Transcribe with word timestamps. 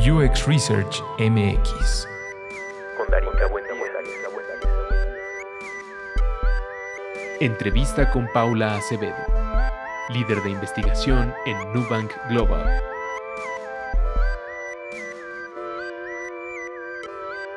UX 0.00 0.46
Research 0.46 1.02
MX. 1.18 2.06
Entrevista 7.38 8.10
con 8.10 8.26
Paula 8.32 8.76
Acevedo, 8.76 9.14
líder 10.08 10.42
de 10.42 10.50
investigación 10.50 11.34
en 11.44 11.56
Nubank 11.74 12.10
Global. 12.30 12.80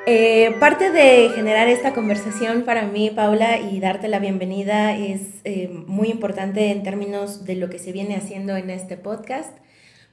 Eh, 0.05 0.53
parte 0.59 0.91
de 0.91 1.29
generar 1.29 1.69
esta 1.69 1.93
conversación 1.93 2.63
para 2.63 2.83
mí, 2.83 3.09
Paula, 3.09 3.57
y 3.59 3.79
darte 3.79 4.09
la 4.09 4.19
bienvenida 4.19 4.97
es 4.97 5.21
eh, 5.45 5.69
muy 5.69 6.09
importante 6.09 6.71
en 6.71 6.83
términos 6.83 7.45
de 7.45 7.55
lo 7.55 7.69
que 7.69 7.79
se 7.79 7.93
viene 7.93 8.17
haciendo 8.17 8.57
en 8.57 8.69
este 8.69 8.97
podcast, 8.97 9.57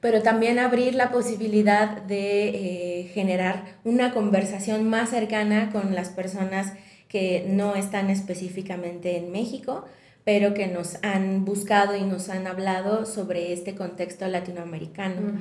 pero 0.01 0.23
también 0.23 0.59
abrir 0.59 0.95
la 0.95 1.11
posibilidad 1.11 2.03
de 2.03 2.49
eh, 2.49 3.11
generar 3.13 3.65
una 3.85 4.13
conversación 4.13 4.89
más 4.89 5.11
cercana 5.11 5.71
con 5.71 5.95
las 5.95 6.09
personas 6.09 6.73
que 7.09 7.45
no 7.49 7.75
están 7.75 8.09
específicamente 8.09 9.17
en 9.17 9.33
México, 9.33 9.85
pero 10.25 10.55
que 10.55 10.69
nos 10.69 11.03
han 11.03 11.45
buscado 11.45 11.97
y 11.97 12.03
nos 12.03 12.29
han 12.29 12.47
hablado 12.47 13.05
sobre 13.05 13.53
este 13.53 13.75
contexto 13.75 14.29
latinoamericano. 14.29 15.33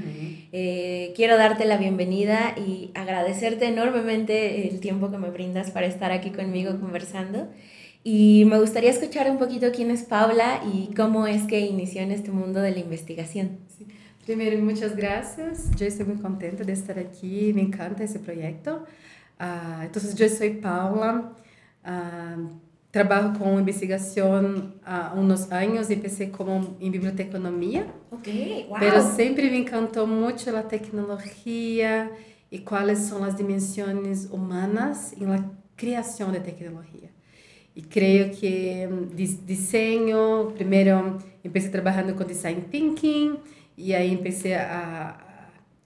Eh, 0.51 1.13
quiero 1.15 1.37
darte 1.37 1.65
la 1.65 1.77
bienvenida 1.77 2.55
y 2.57 2.91
agradecerte 2.95 3.67
enormemente 3.67 4.67
el 4.67 4.79
tiempo 4.79 5.11
que 5.11 5.17
me 5.17 5.29
brindas 5.29 5.71
para 5.71 5.85
estar 5.85 6.11
aquí 6.11 6.31
conmigo 6.31 6.79
conversando. 6.79 7.49
Y 8.03 8.45
me 8.45 8.59
gustaría 8.59 8.89
escuchar 8.89 9.29
un 9.29 9.37
poquito 9.37 9.67
quién 9.73 9.91
es 9.91 10.03
Paula 10.03 10.61
y 10.73 10.93
cómo 10.95 11.27
es 11.27 11.43
que 11.43 11.59
inició 11.59 12.01
en 12.01 12.11
este 12.11 12.31
mundo 12.31 12.61
de 12.61 12.71
la 12.71 12.79
investigación. 12.79 13.59
Primero, 14.25 14.57
muchas 14.63 14.95
gracias. 14.95 15.71
Yo 15.75 15.85
estoy 15.85 16.05
muy 16.05 16.17
contenta 16.17 16.63
de 16.63 16.73
estar 16.73 16.99
aquí. 16.99 17.51
Me 17.53 17.61
encanta 17.61 18.03
ese 18.03 18.19
proyecto. 18.19 18.85
Uh, 19.39 19.83
entonces, 19.83 20.15
yo 20.15 20.27
soy 20.29 20.51
Paula. 20.51 21.33
Uh, 21.83 22.59
trabalho 22.91 23.37
com 23.37 23.59
investigação 23.59 24.73
há 24.83 25.13
uns 25.15 25.51
anos, 25.51 25.89
empecé 25.89 26.27
como 26.27 26.75
em 26.79 26.89
biblioteconomia. 26.89 27.87
Ok, 28.11 28.67
wow. 28.67 28.79
Pero 28.79 29.01
sempre 29.01 29.49
me 29.49 29.59
encantou 29.59 30.07
muito 30.07 30.49
a 30.55 30.63
tecnologia 30.63 32.11
e 32.51 32.59
quais 32.59 32.99
são 32.99 33.23
as 33.23 33.35
dimensões 33.35 34.25
humanas 34.25 35.13
na 35.17 35.43
criação 35.75 36.31
de 36.31 36.39
tecnologia. 36.39 37.09
E 37.75 37.81
creio 37.81 38.31
que 38.31 38.87
desenho, 39.43 40.51
primeiro 40.55 41.17
empecé 41.43 41.69
trabalhando 41.69 42.15
com 42.15 42.25
design 42.25 42.61
thinking 42.69 43.37
e 43.79 43.95
aí 43.95 44.13
empecé 44.13 44.57
a, 44.57 45.15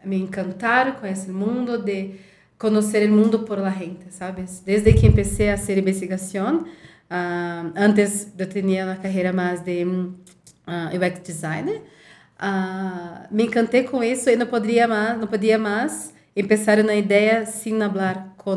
a 0.03 0.07
me 0.07 0.17
encantar 0.17 0.99
com 0.99 1.05
esse 1.07 1.29
mundo 1.31 1.77
de 1.77 2.15
conhecer 2.57 3.09
o 3.09 3.13
mundo 3.13 3.39
por 3.39 3.59
la 3.59 3.69
gente, 3.69 4.11
sabes? 4.11 4.61
Desde 4.65 4.93
que 4.93 5.05
empecé 5.07 5.53
a 5.53 5.57
fazer 5.57 5.77
investigação, 5.77 6.65
Uh, 7.13 7.71
antes 7.75 8.33
eu 8.35 8.47
tinha 8.47 8.85
uma 8.85 8.95
carreira 8.95 9.31
mais 9.31 9.61
de 9.61 9.83
uh, 9.85 10.09
UX 10.97 11.19
designer. 11.23 11.83
Uh, 12.39 13.27
me 13.29 13.43
encantei 13.43 13.83
com 13.83 14.03
isso 14.03 14.31
e 14.31 14.35
não 14.35 14.47
podia 14.47 14.87
mais, 14.87 15.19
não 15.19 15.27
podia 15.27 15.59
mais 15.59 16.11
começar 16.35 16.79
uma 16.79 16.95
ideia 16.95 17.45
sem 17.45 17.77
falar 17.77 18.33
com 18.35 18.55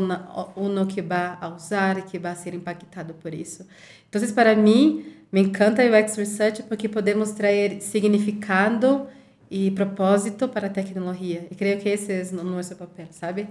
um 0.57 0.85
que 0.87 1.03
vai 1.03 1.37
usar, 1.55 2.01
que 2.01 2.17
vai 2.17 2.35
ser 2.35 2.55
impactado 2.55 3.13
por 3.13 3.31
isso. 3.31 3.63
Então, 4.09 4.19
para 4.33 4.55
mim, 4.55 5.05
me 5.31 5.41
encanta 5.41 5.83
UX 5.83 6.15
Research 6.15 6.63
porque 6.63 6.89
podemos 6.89 7.31
trazer 7.31 7.79
significado 7.81 9.05
e 9.49 9.71
propósito 9.71 10.49
para 10.49 10.67
a 10.67 10.69
tecnologia. 10.69 11.47
E 11.49 11.55
creio 11.55 11.79
que 11.79 11.89
esse 11.89 12.11
é 12.11 12.23
o 12.33 12.43
nosso 12.43 12.75
papel, 12.75 13.07
sabe? 13.11 13.47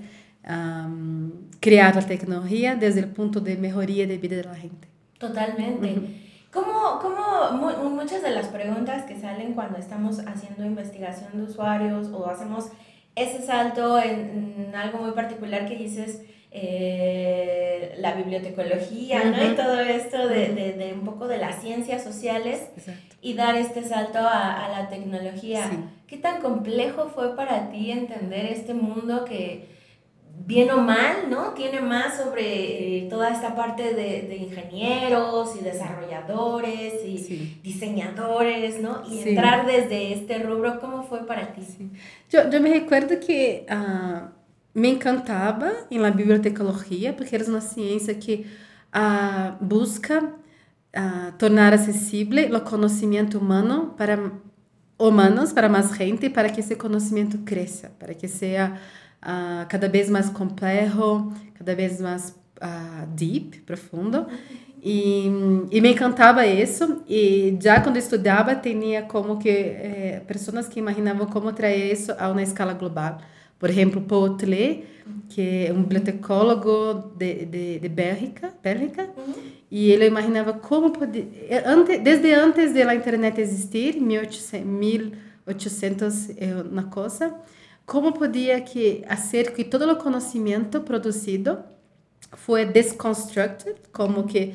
Um, 0.48 1.30
criar 1.60 1.96
a 1.98 2.02
tecnologia 2.02 2.76
desde 2.76 3.00
o 3.00 3.08
ponto 3.08 3.40
de 3.40 3.56
melhoria 3.56 4.06
da 4.06 4.16
vida 4.16 4.42
da 4.42 4.54
gente. 4.54 4.88
Totalmente. 5.18 6.26
¿Cómo, 6.52 6.98
cómo 7.00 7.90
muchas 7.90 8.22
de 8.22 8.30
las 8.30 8.46
preguntas 8.48 9.04
que 9.04 9.18
salen 9.18 9.54
cuando 9.54 9.78
estamos 9.78 10.20
haciendo 10.20 10.64
investigación 10.64 11.30
de 11.34 11.42
usuarios 11.42 12.08
o 12.12 12.26
hacemos 12.26 12.70
ese 13.14 13.42
salto 13.42 13.98
en, 13.98 14.72
algo 14.74 14.98
muy 14.98 15.12
particular 15.12 15.66
que 15.66 15.76
dices, 15.76 16.22
eh, 16.58 17.94
la 17.98 18.14
bibliotecología, 18.14 19.24
¿no? 19.24 19.44
Y 19.44 19.54
todo 19.54 19.78
esto 19.80 20.26
de, 20.26 20.48
de, 20.54 20.72
de, 20.72 20.94
un 20.94 21.04
poco 21.04 21.28
de 21.28 21.36
las 21.36 21.60
ciencias 21.60 22.02
sociales 22.02 22.62
y 23.20 23.34
dar 23.34 23.56
este 23.56 23.82
salto 23.82 24.18
a, 24.18 24.64
a 24.64 24.68
la 24.70 24.88
tecnología. 24.88 25.70
¿Qué 26.06 26.16
tan 26.16 26.40
complejo 26.40 27.10
fue 27.14 27.36
para 27.36 27.70
ti 27.70 27.90
entender 27.90 28.46
este 28.46 28.72
mundo 28.72 29.26
que 29.26 29.76
bien 30.46 30.70
o 30.70 30.78
mal, 30.78 31.28
¿no? 31.28 31.52
Tiene 31.52 31.80
más 31.80 32.16
sobre 32.16 32.98
eh, 32.98 33.06
toda 33.10 33.30
esta 33.30 33.54
parte 33.54 33.94
de, 33.94 34.22
de, 34.22 34.36
ingenieros 34.36 35.54
y 35.60 35.64
desarrolladores 35.64 37.04
y 37.04 37.58
diseñadores, 37.62 38.80
¿no? 38.80 39.02
Y 39.10 39.28
entrar 39.28 39.66
desde 39.66 40.14
este 40.14 40.38
rubro, 40.38 40.80
¿cómo 40.80 41.02
fue 41.02 41.26
para 41.26 41.52
ti? 41.52 41.62
Yo, 42.30 42.48
yo 42.48 42.60
me 42.60 42.70
recuerdo 42.70 43.18
que 43.20 43.66
uh, 43.70 44.35
me 44.76 44.90
encantaba 44.90 45.72
en 45.90 46.02
la 46.02 46.10
bibliotecología, 46.10 47.16
porque 47.16 47.34
era 47.34 47.46
una 47.46 47.62
ciencia 47.62 48.18
que 48.18 48.44
uh, 48.94 49.64
busca 49.64 50.22
uh, 50.22 51.32
tornar 51.38 51.72
accesible 51.72 52.50
o 52.54 52.62
conhecimento 52.62 53.38
humano 53.38 53.94
para 53.96 54.32
humanos, 54.98 55.54
para 55.54 55.70
mais 55.70 55.90
gente, 55.92 56.28
para 56.28 56.50
que 56.50 56.60
esse 56.60 56.76
conhecimento 56.76 57.38
cresça, 57.38 57.90
para 57.98 58.12
que 58.12 58.28
seja 58.28 58.74
uh, 59.22 59.66
cada 59.66 59.88
vez 59.88 60.10
mais 60.10 60.28
complexo, 60.28 61.32
cada 61.54 61.74
vez 61.74 61.98
mais 61.98 62.34
deep, 63.14 63.60
profundo. 63.60 64.26
E, 64.82 65.26
e 65.70 65.80
me 65.80 65.92
encantava 65.92 66.46
isso. 66.46 67.02
E 67.08 67.56
já 67.60 67.80
quando 67.80 67.96
estudava, 67.96 68.54
tinha 68.54 69.02
como 69.02 69.38
que 69.38 69.48
eh, 69.48 70.22
pessoas 70.26 70.68
que 70.68 70.78
imaginavam 70.78 71.26
como 71.26 71.52
trazer 71.52 71.92
isso 71.92 72.12
a 72.18 72.30
uma 72.30 72.42
escala 72.42 72.72
global. 72.72 73.18
Por 73.58 73.70
exemplo, 73.70 74.00
Paul 74.02 74.36
Tlé, 74.36 74.82
que 75.28 75.66
é 75.66 75.72
um 75.72 75.82
bibliotecólogo 75.82 77.12
de, 77.16 77.46
de, 77.46 77.78
de 77.78 77.88
Bélgica, 77.88 78.52
Bélgica 78.62 79.08
uhum. 79.16 79.34
e 79.70 79.90
ele 79.90 80.06
imaginava 80.06 80.52
como 80.52 80.90
poder, 80.90 81.28
antes, 81.64 82.00
desde 82.00 82.32
antes 82.32 82.72
da 82.72 82.94
internet 82.94 83.40
existir, 83.40 84.00
1800, 84.00 84.66
1800 84.66 86.30
é 86.36 86.54
uma 86.70 86.84
coisa, 86.84 87.34
como 87.84 88.12
podia 88.12 88.60
que 88.60 89.04
fazer 89.08 89.52
que 89.52 89.64
todo 89.64 89.90
o 89.90 89.96
conhecimento 89.96 90.80
produzido 90.80 91.58
foi 92.32 92.64
desconstructed, 92.64 93.76
como 93.92 94.24
que 94.24 94.54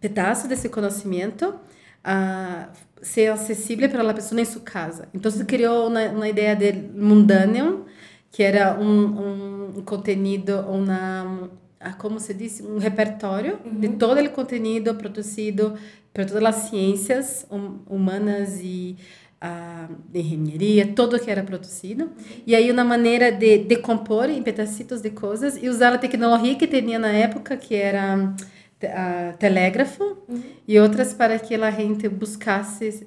pedaço 0.00 0.48
desse 0.48 0.68
conhecimento 0.68 1.48
uh, 1.50 2.68
ser 3.02 3.30
acessível 3.30 3.88
para 3.88 4.10
a 4.10 4.14
pessoa 4.14 4.40
em 4.40 4.44
sua 4.44 4.62
casa. 4.62 5.08
Então, 5.14 5.30
se 5.30 5.44
criou 5.44 5.88
uma, 5.88 6.02
uma 6.08 6.28
ideia 6.28 6.56
de 6.56 6.72
mundâneo, 6.72 7.86
que 8.34 8.42
era 8.42 8.76
um, 8.76 9.76
um 9.78 9.82
conteúdo, 9.82 10.58
uma, 10.68 11.48
ah, 11.78 11.92
como 11.92 12.18
se 12.18 12.34
diz, 12.34 12.60
um 12.60 12.78
repertório 12.78 13.60
uhum. 13.64 13.78
de 13.78 13.88
todo 13.90 14.20
o 14.20 14.30
conteúdo 14.30 14.92
produzido 14.96 15.74
por 16.12 16.24
todas 16.24 16.42
as 16.42 16.54
ciências 16.68 17.46
hum, 17.48 17.78
humanas 17.86 18.58
e 18.60 18.96
a 19.40 19.88
engenharia, 20.12 20.92
tudo 20.96 21.20
que 21.20 21.30
era 21.30 21.44
produzido. 21.44 22.10
E 22.44 22.56
aí 22.56 22.72
uma 22.72 22.82
maneira 22.82 23.30
de 23.30 23.58
decompor 23.58 24.28
em 24.28 24.42
pedacitos 24.42 25.00
de 25.00 25.10
coisas 25.10 25.56
e 25.62 25.68
usar 25.68 25.92
a 25.92 25.98
tecnologia 25.98 26.56
que 26.56 26.66
tinha 26.66 26.98
na 26.98 27.12
época, 27.12 27.56
que 27.56 27.76
era 27.76 28.34
uh, 28.34 29.38
telégrafo, 29.38 30.02
uhum. 30.28 30.42
e 30.66 30.80
outras 30.80 31.14
para 31.14 31.38
que 31.38 31.54
a 31.54 31.70
gente 31.70 32.08
buscasse 32.08 33.06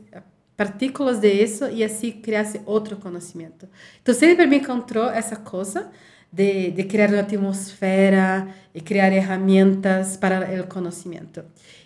partículas 0.58 1.20
de 1.20 1.32
isso 1.32 1.66
e 1.70 1.84
assim 1.84 2.12
criasse 2.12 2.60
outro 2.66 2.98
conhecimento. 2.98 3.70
Então 4.02 4.14
sempre 4.14 4.48
me 4.48 4.58
encontrou 4.58 5.08
essa 5.08 5.36
coisa 5.36 5.90
de, 6.34 6.72
de 6.72 6.84
criar 6.84 7.10
uma 7.10 7.20
atmosfera 7.20 8.48
e 8.74 8.82
criar 8.82 9.12
ferramentas 9.12 10.18
para 10.18 10.62
o 10.62 10.68
conhecimento. 10.68 11.44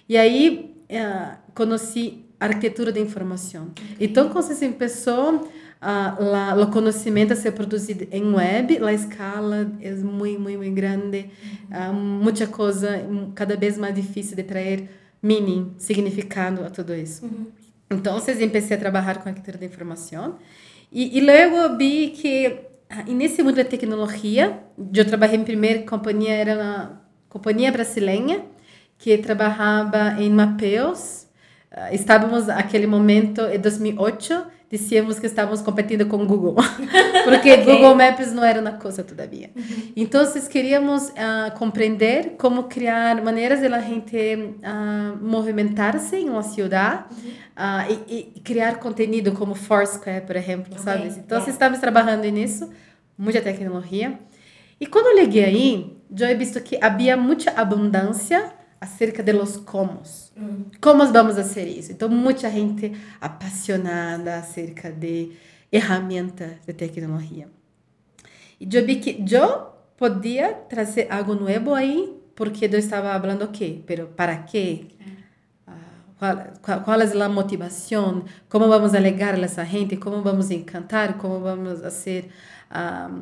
E 0.08 0.18
aí 0.18 0.74
uh, 0.90 1.38
conheci 1.54 2.26
arquitetura 2.40 2.92
de 2.92 3.00
informação. 3.00 3.70
Então, 4.00 4.30
quando 4.30 4.46
se 4.46 4.68
começou 4.70 5.36
uh, 5.36 6.62
o 6.62 6.72
conhecimento 6.72 7.34
a 7.34 7.36
ser 7.36 7.52
produzido 7.52 8.08
em 8.12 8.34
web, 8.34 8.84
a 8.84 8.92
escala 8.92 9.72
é 9.80 9.92
muito, 9.92 10.40
muito, 10.40 10.58
muito 10.58 10.74
grande, 10.74 11.30
uh, 11.70 11.94
muita 11.94 12.48
coisa, 12.48 13.00
cada 13.36 13.56
vez 13.56 13.78
mais 13.78 13.94
difícil 13.94 14.36
de 14.36 14.44
trazer 14.44 14.90
meaning, 15.22 15.74
significado 15.78 16.66
a 16.66 16.70
tudo 16.70 16.96
isso. 16.96 17.24
Uhum. 17.26 17.61
Então, 17.92 18.18
comecei 18.20 18.78
a 18.78 18.80
trabalhar 18.80 19.22
com 19.22 19.28
arquitetura 19.28 19.58
de 19.58 19.66
informação 19.66 20.38
e, 20.92 21.18
e 21.18 21.22
logo 21.22 21.78
vi 21.78 22.10
que 22.10 22.48
uh, 22.48 23.12
nesse 23.14 23.44
mundo 23.44 23.56
da 23.56 23.66
tecnologia, 23.66 24.60
eu 24.94 25.06
trabalhei 25.06 25.38
em 25.38 25.44
primeira 25.44 25.84
companhia, 25.84 26.34
era 26.34 26.56
uma 26.56 27.02
companhia 27.30 27.72
brasileira 27.72 28.44
que 28.98 29.18
trabalhava 29.18 30.22
em 30.22 30.30
mapeos. 30.30 31.28
Uh, 31.72 31.94
estávamos 31.94 32.48
naquele 32.48 32.88
momento, 32.88 33.42
em 33.42 33.60
2008, 33.60 34.46
dizíamos 34.72 35.20
que 35.20 35.26
estávamos 35.26 35.62
competindo 35.62 36.06
com 36.06 36.26
Google, 36.26 36.56
porque 37.26 37.54
okay. 37.54 37.66
Google 37.66 37.94
Maps 37.96 38.32
não 38.32 38.44
era 38.44 38.62
uma 38.62 38.74
coisa 38.74 39.04
todavia. 39.04 39.52
Então, 39.96 40.24
queríamos 40.50 41.10
uh, 41.10 41.52
compreender 41.58 42.36
como 42.38 42.64
criar 42.64 43.22
maneiras 43.22 43.60
de 43.60 43.68
a 43.68 43.82
gente 43.82 44.16
uh, 44.16 45.18
movimentar-se 45.22 46.16
em 46.16 46.30
uma 46.30 46.44
cidade 46.44 47.04
uh, 47.58 48.04
e, 48.08 48.32
e, 48.36 48.40
criar 48.40 48.80
conteúdo 48.80 49.34
como 49.34 49.56
Foursquare, 49.56 50.26
por 50.26 50.36
exemplo, 50.36 50.72
okay. 50.72 50.84
sabe? 50.84 51.08
Então, 51.08 51.38
yeah. 51.38 51.52
estamos 51.52 51.80
trabalhando 51.80 52.24
nisso, 52.24 52.70
muita 53.18 53.42
tecnologia. 53.42 54.18
E 54.80 54.86
quando 54.86 55.08
eu 55.08 55.24
liguei 55.24 55.44
aí, 55.46 55.98
eu 56.18 56.38
visto 56.38 56.62
que 56.62 56.78
havia 56.82 57.18
muita 57.18 57.52
abundância 57.52 58.61
acerca 58.82 59.22
de 59.22 59.32
los 59.32 59.58
comos. 59.58 60.34
Mm. 60.36 60.80
Como 60.82 61.06
vamos 61.14 61.36
fazer 61.36 61.68
isso? 61.68 61.92
Então, 61.92 62.10
muita 62.10 62.50
gente 62.50 62.92
apaixonada 63.22 64.40
acerca 64.40 64.92
de 64.92 65.34
ferramentas 65.70 66.54
de 66.66 66.74
tecnologia. 66.74 67.48
E 68.60 68.68
eu 68.72 68.86
vi 68.86 68.96
que 68.96 69.24
eu 69.34 69.68
podia 69.96 70.54
trazer 70.68 71.08
algo 71.12 71.36
novo 71.36 71.76
aí, 71.76 72.18
porque 72.36 72.66
eu 72.66 72.80
estava 72.80 73.20
falando 73.20 73.44
o 73.44 73.50
quê? 73.50 73.82
Pero 73.86 74.08
para 74.08 74.38
quê? 74.38 74.88
Qual, 76.18 76.38
qual, 76.62 76.82
qual, 76.82 77.02
é 77.02 77.24
a 77.24 77.30
motivação? 77.30 78.24
Como 78.48 78.68
vamos 78.68 78.94
alegar 78.94 79.34
a 79.36 79.42
essa 79.42 79.64
gente? 79.66 79.98
Como 79.98 80.22
vamos 80.22 80.52
encantar? 80.52 81.18
Como 81.18 81.40
vamos 81.40 81.82
fazer 81.82 82.30
um, 82.72 83.16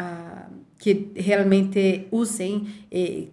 uh, 0.00 0.50
que 0.76 1.12
realmente 1.14 2.08
usem 2.10 2.66
eh, 2.90 3.28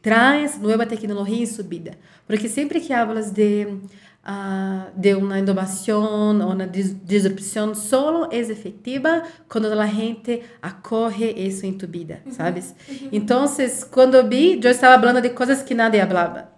traz 0.00 0.58
nova 0.58 0.86
tecnologia 0.86 1.42
em 1.42 1.46
subida. 1.46 1.92
Porque 2.26 2.48
sempre 2.48 2.80
que 2.80 2.92
hablas 2.92 3.30
de, 3.30 3.66
uh, 3.66 4.90
de 4.96 5.14
uma 5.14 5.38
inovação 5.38 6.40
ou 6.40 6.52
uma 6.52 6.66
disrupção, 6.66 7.74
solo 7.74 8.28
é 8.30 8.38
efetiva 8.38 9.22
quando 9.48 9.66
a 9.66 9.86
gente 9.86 10.42
acorre 10.62 11.32
isso 11.32 11.66
em 11.66 11.72
tu 11.72 11.86
vida, 11.86 12.22
uhum. 12.24 12.32
sabes? 12.32 12.74
Uhum. 12.88 13.08
Então, 13.12 13.44
quando 13.90 14.16
eu 14.16 14.26
vi, 14.26 14.60
eu 14.62 14.70
estava 14.70 15.00
falando 15.00 15.20
de 15.20 15.30
coisas 15.30 15.62
que 15.62 15.74
nadie 15.74 16.04
falava. 16.06 16.48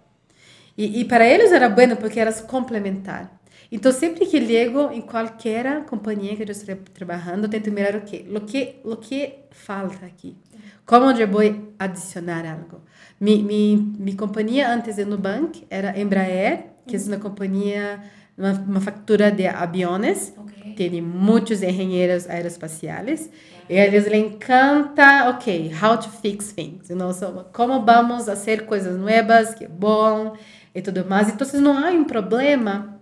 E, 0.77 1.01
e 1.01 1.05
para 1.05 1.27
eles 1.27 1.51
era 1.51 1.69
bueno 1.69 1.97
porque 1.97 2.19
era 2.19 2.31
complementar. 2.33 3.39
Então, 3.71 3.91
sempre 3.91 4.27
que 4.27 4.39
ligo 4.39 4.91
em 4.91 5.01
qualquer 5.01 5.83
companhia 5.85 6.35
que 6.35 6.43
eu 6.43 6.51
esteja 6.51 6.77
trabalhando, 6.93 7.49
tento 7.49 7.71
mirar 7.71 7.95
o 7.95 8.01
que, 8.01 8.23
o 8.31 8.39
que, 8.41 8.75
o 8.83 8.95
que 8.95 9.33
falta 9.49 10.05
aqui. 10.05 10.37
Como 10.85 11.09
eu 11.11 11.27
vou 11.27 11.41
adicionar 11.79 12.45
algo? 12.45 12.81
Mi, 13.23 13.41
mi, 13.41 13.95
mi 13.99 14.15
companhia 14.15 14.69
antes 14.69 14.97
de 14.97 15.05
Nubank 15.05 15.65
era 15.69 15.97
Embraer, 15.97 16.65
que 16.85 16.97
uhum. 16.97 17.03
é 17.03 17.07
uma 17.07 17.17
companhia, 17.19 17.99
uma, 18.37 18.51
uma 18.51 18.81
factura 18.81 19.31
de 19.31 19.47
aviões. 19.47 20.33
Okay. 20.35 20.73
Tem 20.73 21.01
muitos 21.01 21.63
engenheiros 21.63 22.29
aeroespaciais. 22.29 23.29
E 23.69 23.79
a 23.79 23.85
eles 23.85 24.07
lhes 24.07 24.25
encanta, 24.25 25.29
ok, 25.29 25.71
how 25.81 25.97
to 25.97 26.09
fix 26.09 26.51
things. 26.51 26.89
You 26.89 26.97
know? 26.97 27.13
so, 27.13 27.45
como 27.53 27.85
vamos 27.85 28.25
fazer 28.25 28.65
coisas 28.65 28.99
novas, 28.99 29.55
que 29.55 29.63
é 29.63 29.69
bom 29.69 30.35
e 30.75 30.81
tudo 30.81 31.05
mais. 31.05 31.29
Então, 31.29 31.47
não 31.61 31.77
há 31.77 31.91
um 31.91 32.03
problema 32.03 32.99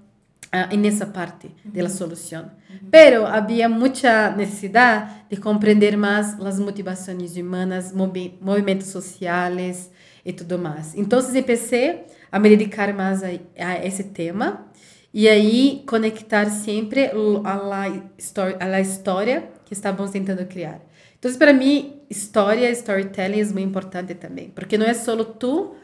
uh, 0.54 0.78
nessa 0.78 1.08
parte 1.08 1.50
uhum. 1.66 1.72
da 1.72 1.90
solução. 1.90 2.44
Uhum. 2.70 2.90
Pero 2.92 3.26
havia 3.26 3.68
muita 3.68 4.30
necessidade 4.36 5.12
de 5.32 5.38
compreender 5.38 5.98
mais 5.98 6.40
as 6.40 6.60
motivações 6.60 7.36
humanas, 7.36 7.92
movi 7.92 8.38
movimentos 8.40 8.86
sociais, 8.90 9.90
e 10.26 10.34
tudo 10.34 10.58
mais. 10.58 10.96
Então, 10.96 11.20
comecei 11.22 12.06
a 12.32 12.40
me 12.40 12.50
dedicar 12.50 12.94
mais 12.94 13.24
a, 13.24 13.28
a 13.28 13.86
esse 13.86 14.06
tema 14.06 14.68
e 15.14 15.28
aí 15.28 15.84
conectar 15.86 16.50
sempre 16.50 17.12
a 17.44 17.56
la, 17.56 17.88
história, 18.18 18.58
a 18.60 18.66
la 18.66 18.80
história 18.80 19.50
que 19.66 19.74
estávamos 19.74 20.12
tentando 20.12 20.46
criar. 20.46 20.80
Então, 21.20 21.32
para 21.38 21.54
mim, 21.54 22.02
história, 22.10 22.70
storytelling 22.72 23.42
é 23.42 23.46
muito 23.46 23.60
importante 23.60 24.16
também, 24.16 24.50
porque 24.50 24.78
não 24.78 24.86
é 24.86 24.94
só 24.94 25.16
tu 25.24 25.76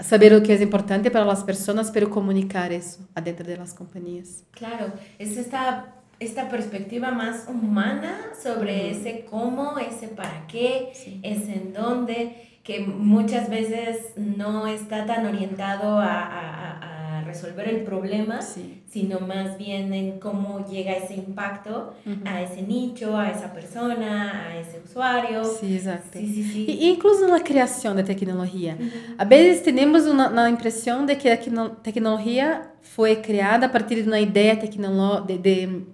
saber 0.00 0.32
o 0.32 0.42
que 0.42 0.52
é 0.52 0.62
importante 0.62 1.08
para 1.08 1.30
as 1.30 1.42
pessoas, 1.42 1.76
mas 1.76 2.08
comunicar 2.08 2.72
isso 2.72 3.08
dentro 3.22 3.44
das 3.56 3.72
companhias. 3.72 4.44
Claro, 4.52 4.92
é 5.18 5.22
esta 5.22 5.94
esta 6.20 6.48
perspectiva 6.48 7.10
más 7.10 7.46
humana 7.48 8.30
sobre 8.40 8.90
ese 8.90 9.24
cómo, 9.28 9.78
ese 9.78 10.08
para 10.08 10.46
qué, 10.46 10.92
ese 11.22 11.52
en 11.52 11.72
dónde 11.72 12.53
que 12.64 12.80
muchas 12.80 13.50
veces 13.50 14.14
no 14.16 14.66
está 14.66 15.04
tan 15.04 15.26
orientado 15.26 15.98
a, 15.98 16.22
a, 16.22 17.18
a 17.18 17.24
resolver 17.24 17.68
el 17.68 17.82
problema, 17.82 18.40
sino 18.40 19.20
más 19.20 19.58
bien 19.58 19.92
en 19.92 20.18
cómo 20.18 20.64
llega 20.66 20.92
ese 20.92 21.14
impacto 21.14 21.92
a 22.24 22.40
ese 22.40 22.62
nicho, 22.62 23.18
a 23.18 23.30
esa 23.30 23.52
persona, 23.52 24.48
a 24.48 24.56
ese 24.58 24.80
usuario. 24.82 25.44
Sí, 25.44 25.76
exacto. 25.76 26.18
Sí, 26.18 26.26
sí, 26.26 26.42
sí. 26.42 26.66
Y 26.66 26.88
incluso 26.88 27.28
na 27.28 27.40
criação 27.40 27.94
da 27.94 28.02
tecnologia. 28.02 28.78
A 29.18 29.24
vezes 29.24 29.62
temos 29.62 30.06
uma, 30.06 30.28
uma 30.30 30.48
impressão 30.48 31.04
de 31.04 31.16
que 31.16 31.28
a 31.28 31.36
tecnologia 31.82 32.62
foi 32.80 33.16
criada 33.16 33.66
a 33.66 33.68
partir 33.68 34.02
de 34.02 34.08
uma 34.08 34.20
ideia 34.20 34.56
tecnolo 34.56 35.20
de, 35.20 35.36
de 35.36 35.84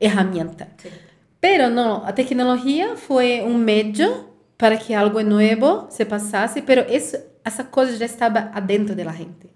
ferramenta. 0.00 0.66
Sí. 0.76 0.88
Pero 1.40 1.70
não, 1.70 2.04
a 2.04 2.12
tecnologia 2.12 2.96
foi 2.96 3.42
um 3.42 3.54
meio 3.54 4.25
para 4.58 4.76
que 4.76 4.94
algo 4.94 5.22
novo 5.22 5.86
se 5.90 6.04
passasse, 6.04 6.62
pero 6.62 6.90
isso, 6.92 7.16
essa 7.44 7.64
coisa 7.64 7.96
já 7.96 8.06
estava 8.06 8.40
dentro 8.60 8.94
da 8.94 9.12
gente. 9.12 9.46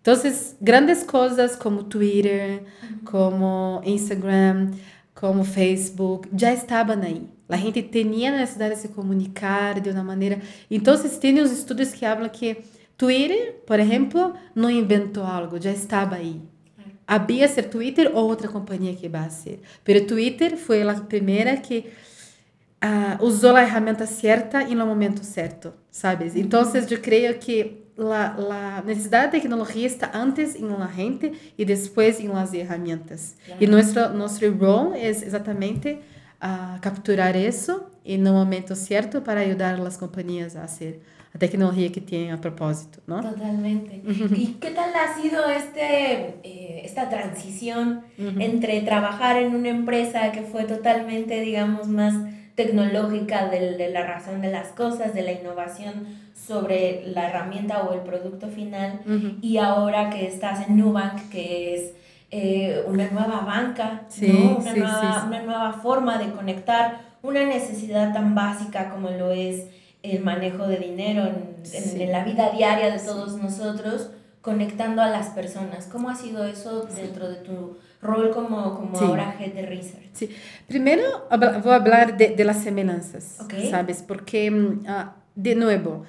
Então, 0.00 0.14
grandes 0.60 1.02
coisas 1.02 1.54
como 1.54 1.84
Twitter, 1.84 2.62
como 3.04 3.82
Instagram, 3.84 4.70
como 5.14 5.44
Facebook, 5.44 6.28
já 6.34 6.52
estavam 6.52 7.02
aí. 7.02 7.28
A 7.48 7.56
gente 7.56 7.82
tinha 7.82 8.30
necessidade 8.30 8.76
de 8.76 8.80
se 8.80 8.88
comunicar 8.88 9.78
de 9.80 9.90
uma 9.90 10.02
maneira. 10.02 10.40
Então, 10.70 10.96
tem 11.20 11.38
os 11.40 11.50
estudos 11.50 11.92
que 11.92 12.00
falam 12.00 12.28
que 12.28 12.58
Twitter, 12.96 13.56
por 13.66 13.78
exemplo, 13.78 14.34
não 14.54 14.70
inventou 14.70 15.24
algo, 15.24 15.60
já 15.60 15.70
estava 15.70 16.16
aí. 16.16 16.40
Havia 17.06 17.48
ser 17.48 17.64
Twitter 17.64 18.10
ou 18.14 18.28
outra 18.28 18.46
companhia 18.46 18.94
que 18.94 19.08
vai 19.08 19.28
ser. 19.30 19.60
Pero 19.84 20.06
Twitter 20.06 20.56
foi 20.56 20.82
a 20.82 20.94
primeira 20.94 21.56
que 21.56 21.86
uh, 22.82 23.24
usou 23.24 23.56
a 23.56 23.64
ferramenta 23.64 24.06
certa 24.06 24.62
e 24.62 24.74
no 24.74 24.86
momento 24.86 25.24
certo, 25.24 25.72
sabes? 25.90 26.34
Então, 26.34 26.62
eu 26.62 27.00
creio 27.00 27.38
que 27.38 27.84
a 27.98 28.82
necessidade 28.82 29.26
de 29.26 29.40
tecnologia 29.40 29.86
está 29.86 30.10
antes 30.14 30.56
em 30.56 30.66
la 30.66 30.86
gente 30.86 31.32
e 31.58 31.64
depois 31.64 32.18
em 32.18 32.28
las 32.28 32.50
ferramentas. 32.50 33.36
E 33.60 33.66
nosso 33.66 34.08
nosso 34.14 34.50
rol 34.52 34.94
é 34.94 35.08
exatamente 35.08 35.98
uh, 36.42 36.80
capturar 36.80 37.36
isso 37.36 37.82
e 38.02 38.16
no 38.16 38.32
momento 38.32 38.74
certo 38.74 39.20
para 39.20 39.40
ajudar 39.40 39.78
as 39.80 39.98
companhias 39.98 40.56
a 40.56 40.66
ser 40.66 41.02
a 41.32 41.38
tecnologia 41.38 41.90
que 41.90 42.00
tem 42.00 42.32
a 42.32 42.38
propósito, 42.38 43.00
¿no? 43.06 43.20
Totalmente. 43.20 44.02
¿Y 44.36 44.56
qué 44.60 44.70
tal 44.72 44.92
ha 44.94 45.14
sido 45.14 45.48
este, 45.48 46.40
eh, 46.42 46.82
esta 46.84 47.08
transición 47.08 48.02
uh 48.18 48.22
-huh. 48.22 48.42
entre 48.42 48.80
trabajar 48.80 49.36
en 49.36 49.54
una 49.54 49.68
empresa 49.68 50.32
que 50.32 50.42
fue 50.42 50.64
totalmente, 50.64 51.40
digamos, 51.40 51.86
más 51.86 52.14
tecnológica 52.60 53.48
de, 53.48 53.76
de, 53.76 53.88
la 53.88 54.06
razón 54.06 54.42
de 54.42 54.50
las 54.50 54.68
cosas, 54.68 55.14
de 55.14 55.22
la 55.22 55.32
innovación 55.32 56.06
sobre 56.34 57.04
la 57.06 57.30
herramienta 57.30 57.82
o 57.84 57.94
el 57.94 58.00
producto 58.00 58.48
final, 58.48 59.00
y 59.40 59.56
ahora 59.56 60.10
que 60.10 60.26
estás 60.26 60.68
en 60.68 60.76
Nubank, 60.76 61.30
que 61.30 61.74
es 61.74 61.92
eh, 62.30 62.84
una 62.86 63.10
nueva 63.10 63.40
banca, 63.40 64.02
¿no? 64.20 64.56
una, 64.58 64.74
nueva, 64.74 65.24
una 65.26 65.42
nueva 65.42 65.72
forma 65.72 66.18
de 66.18 66.32
conectar 66.32 67.00
una 67.22 67.44
necesidad 67.44 68.12
tan 68.12 68.34
básica 68.34 68.90
como 68.90 69.08
lo 69.10 69.32
es 69.32 69.66
el 70.02 70.20
manejo 70.20 70.66
de 70.66 70.76
dinero 70.76 71.22
en, 71.26 72.00
en, 72.00 72.12
la 72.12 72.24
vida 72.24 72.50
diaria 72.50 72.90
de 72.90 72.98
todos 72.98 73.36
nosotros, 73.36 74.10
conectando 74.42 75.00
a 75.00 75.08
las 75.08 75.28
personas. 75.28 75.86
¿Cómo 75.86 76.10
ha 76.10 76.14
sido 76.14 76.44
eso 76.44 76.82
dentro 76.94 77.28
de 77.28 77.36
tu 77.36 77.78
rol 78.02 78.30
como, 78.30 78.74
como 78.74 78.96
ahora 78.98 79.34
head 79.38 79.52
de 79.52 79.62
research? 79.66 80.10
Sí. 80.12 80.30
Primero 80.66 81.26
voy 81.62 81.72
a 81.72 81.76
hablar 81.76 82.16
de, 82.16 82.30
de 82.30 82.44
las 82.44 82.62
semejanzas, 82.62 83.40
okay. 83.40 83.70
¿sabes? 83.70 84.02
Porque, 84.02 84.50
uh, 84.50 85.10
de 85.34 85.54
nuevo, 85.54 86.04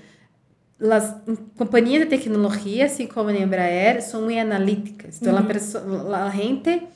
las 0.79 1.15
compañías 1.57 2.01
de 2.01 2.17
tecnología, 2.17 2.85
así 2.85 3.07
como 3.07 3.29
en 3.29 3.37
Embraer, 3.37 4.01
son 4.01 4.23
muy 4.23 4.39
analíticas. 4.39 5.21
Entonces, 5.21 5.75
uh 5.75 5.79
-huh. 5.79 6.09
la, 6.09 6.25
la, 6.25 6.31
gente 6.31 6.87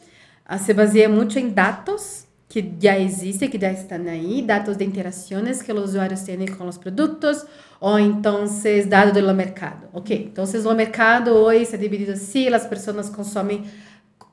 uh, 0.49 0.57
se 0.57 0.73
basea 0.73 1.07
mucho 1.07 1.39
en 1.39 1.53
datos 1.53 2.25
que 2.47 2.73
já 2.79 2.97
existem, 2.97 3.49
que 3.49 3.59
já 3.59 3.71
estão 3.71 4.07
aí, 4.07 4.41
dados 4.41 4.77
de 4.77 4.85
interações 4.85 5.61
que 5.61 5.73
os 5.73 5.89
usuários 5.89 6.21
têm 6.21 6.47
com 6.47 6.67
os 6.67 6.77
produtos, 6.77 7.45
ou 7.81 7.99
então 7.99 8.45
dados 8.87 9.13
do 9.13 9.33
mercado. 9.33 9.87
Ok, 9.91 10.31
então 10.31 10.45
o 10.45 10.73
mercado 10.73 11.31
hoje 11.31 11.75
é 11.75 11.77
dividido 11.77 12.13
assim, 12.13 12.47
as 12.47 12.65
pessoas 12.65 13.09
consomem 13.09 13.65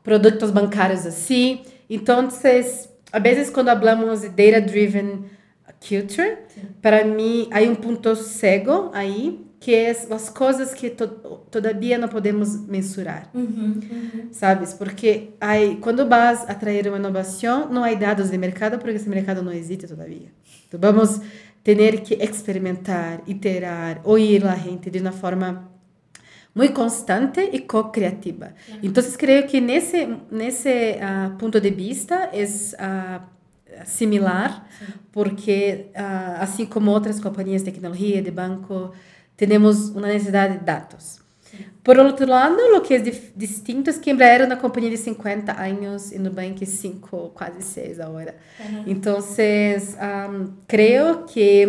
produtos 0.02 0.50
bancários 0.50 1.06
assim. 1.06 1.62
Então, 1.88 2.28
a 3.12 3.18
vezes, 3.18 3.50
quando 3.50 3.66
falamos 3.66 4.22
de 4.22 4.28
data-driven 4.28 5.24
culture, 5.80 6.38
Sim. 6.48 6.62
para 6.80 7.04
mim, 7.04 7.48
há 7.50 7.60
um 7.60 7.74
ponto 7.74 8.14
cego 8.14 8.90
aí, 8.92 9.44
que 9.58 9.74
é 9.74 9.90
as 9.90 10.28
coisas 10.30 10.74
que 10.74 10.90
to, 10.90 11.08
todavia 11.50 11.98
não 11.98 12.08
podemos 12.08 12.66
mensurar. 12.66 13.28
Uhum, 13.34 13.80
uhum. 13.90 14.28
Sabes? 14.32 14.74
Porque 14.74 15.30
aí, 15.40 15.76
quando 15.80 16.08
vas 16.08 16.48
a 16.48 16.54
trazer 16.54 16.88
uma 16.88 16.98
inovação, 16.98 17.68
não 17.68 17.84
há 17.84 17.92
dados 17.94 18.30
de 18.30 18.38
mercado, 18.38 18.78
porque 18.78 18.96
esse 18.96 19.08
mercado 19.08 19.42
não 19.42 19.52
existe 19.52 19.86
todavia. 19.86 20.32
Então, 20.66 20.80
vamos 20.80 21.20
ter 21.62 22.00
que 22.00 22.14
experimentar, 22.14 23.20
iterar, 23.26 24.00
ouvir 24.04 24.44
a 24.46 24.56
gente 24.56 24.90
de 24.90 24.98
uma 24.98 25.12
forma 25.12 25.71
muito 26.54 26.74
constante 26.74 27.40
e 27.52 27.60
co-criativa. 27.60 28.54
Então, 28.82 29.02
creio 29.18 29.46
que 29.46 29.60
nesse 29.60 30.06
nesse 30.30 30.68
uh, 30.68 31.36
ponto 31.38 31.60
de 31.60 31.70
vista 31.70 32.30
é 32.32 32.44
uh, 32.44 33.22
similar, 33.86 34.66
Sim. 34.78 34.92
porque 35.10 35.86
uh, 35.96 36.42
assim 36.42 36.66
como 36.66 36.90
outras 36.90 37.18
companhias 37.18 37.62
de 37.62 37.70
tecnologia, 37.70 38.20
de 38.20 38.30
banco, 38.30 38.92
temos 39.36 39.90
uma 39.90 40.08
necessidade 40.08 40.58
de 40.58 40.64
dados. 40.64 41.22
Por 41.82 41.98
outro 41.98 42.26
lado, 42.26 42.56
o 42.76 42.80
que 42.80 42.94
é 42.94 42.98
distinto 43.34 43.90
é 43.90 43.92
que 43.92 44.10
Embraer 44.10 44.42
era 44.42 44.46
uma 44.46 44.56
companhia 44.56 44.90
de 44.90 44.96
50 44.96 45.52
anos 45.60 46.12
e 46.12 46.18
Nubank 46.18 46.64
5, 46.64 47.32
quase 47.34 47.60
6 47.60 48.00
agora. 48.00 48.36
Uhum. 48.60 48.84
Então, 48.86 49.18
um, 49.18 50.52
creio 50.66 51.24
que 51.24 51.66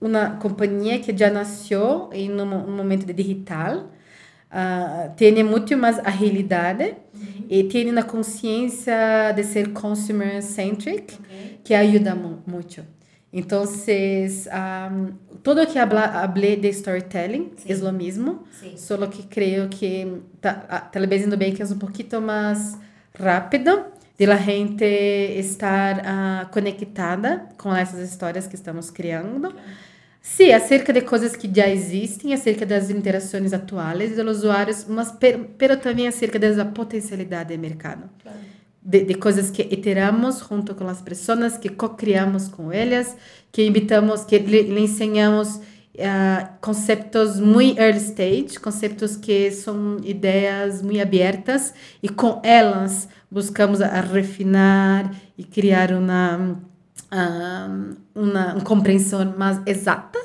uma 0.00 0.36
companhia 0.36 1.00
que 1.00 1.16
já 1.16 1.30
nasceu 1.30 2.08
em 2.12 2.30
um 2.30 2.76
momento 2.76 3.04
de 3.04 3.12
digital, 3.12 3.90
uh, 4.50 5.14
tem 5.16 5.42
muito 5.42 5.76
mais 5.76 5.98
agilidade 6.00 6.94
uhum. 7.14 7.46
e 7.48 7.64
tem 7.64 7.90
uma 7.90 8.02
consciência 8.02 9.32
de 9.34 9.44
ser 9.44 9.72
consumer-centric, 9.72 11.14
okay. 11.14 11.60
que 11.64 11.74
ajuda 11.74 12.14
muito. 12.14 12.84
Então, 13.32 13.62
um, 13.62 15.12
todo 15.42 15.64
que 15.66 15.78
hablé 15.78 16.56
de 16.56 16.68
storytelling 16.68 17.52
é 17.64 17.74
o 17.74 17.92
mesmo, 17.92 18.42
sí. 18.58 18.76
solo 18.76 19.06
que 19.08 19.22
creio 19.22 19.68
que 19.68 20.20
talvez 20.90 21.24
indo 21.24 21.36
bem 21.36 21.54
que 21.54 21.62
é 21.62 21.64
um 21.64 21.78
pouquinho 21.78 22.20
mais 22.20 22.76
rápido 23.16 23.84
de 24.18 24.26
la 24.26 24.36
gente 24.36 24.84
estar 24.84 25.98
uh, 25.98 26.50
conectada 26.50 27.48
com 27.56 27.74
essas 27.74 28.00
histórias 28.00 28.48
que 28.48 28.56
estamos 28.56 28.90
criando. 28.90 29.48
Okay. 29.48 29.62
Sim, 30.20 30.52
acerca 30.52 30.92
de 30.92 31.00
coisas 31.00 31.34
que 31.34 31.50
já 31.52 31.68
existem, 31.68 32.34
acerca 32.34 32.66
das 32.66 32.90
interações 32.90 33.52
atuais 33.52 34.16
dos 34.16 34.38
usuários, 34.38 34.84
mas 34.86 35.10
per, 35.10 35.38
pero 35.56 35.76
também 35.76 36.06
acerca 36.06 36.38
da 36.38 36.64
potencialidade 36.64 37.56
do 37.56 37.60
mercado. 37.60 38.08
Claro 38.22 38.60
de, 38.82 39.04
de 39.04 39.14
coisas 39.14 39.50
que 39.50 39.62
iteramos 39.62 40.40
junto 40.48 40.74
com 40.74 40.88
as 40.88 41.02
pessoas, 41.02 41.56
que 41.56 41.68
co-criamos 41.68 42.48
com 42.48 42.72
elas, 42.72 43.16
que 43.52 43.66
invitamos, 43.66 44.24
que 44.24 44.38
lhe, 44.38 44.62
lhe 44.62 44.80
ensinamos 44.80 45.56
uh, 45.56 46.48
conceitos 46.60 47.38
muito 47.38 47.78
early 47.78 47.98
stage, 47.98 48.58
conceitos 48.58 49.16
que 49.16 49.50
são 49.50 49.98
ideias 50.02 50.82
muito 50.82 51.00
abertas 51.00 51.74
e 52.02 52.08
com 52.08 52.40
elas 52.42 53.08
buscamos 53.30 53.82
a 53.82 54.00
refinar 54.00 55.14
e 55.36 55.44
criar 55.44 55.92
uma, 55.92 56.58
uh, 57.12 57.96
uma, 58.14 58.54
uma 58.54 58.60
compreensão 58.60 59.34
mais 59.36 59.60
exata 59.66 60.18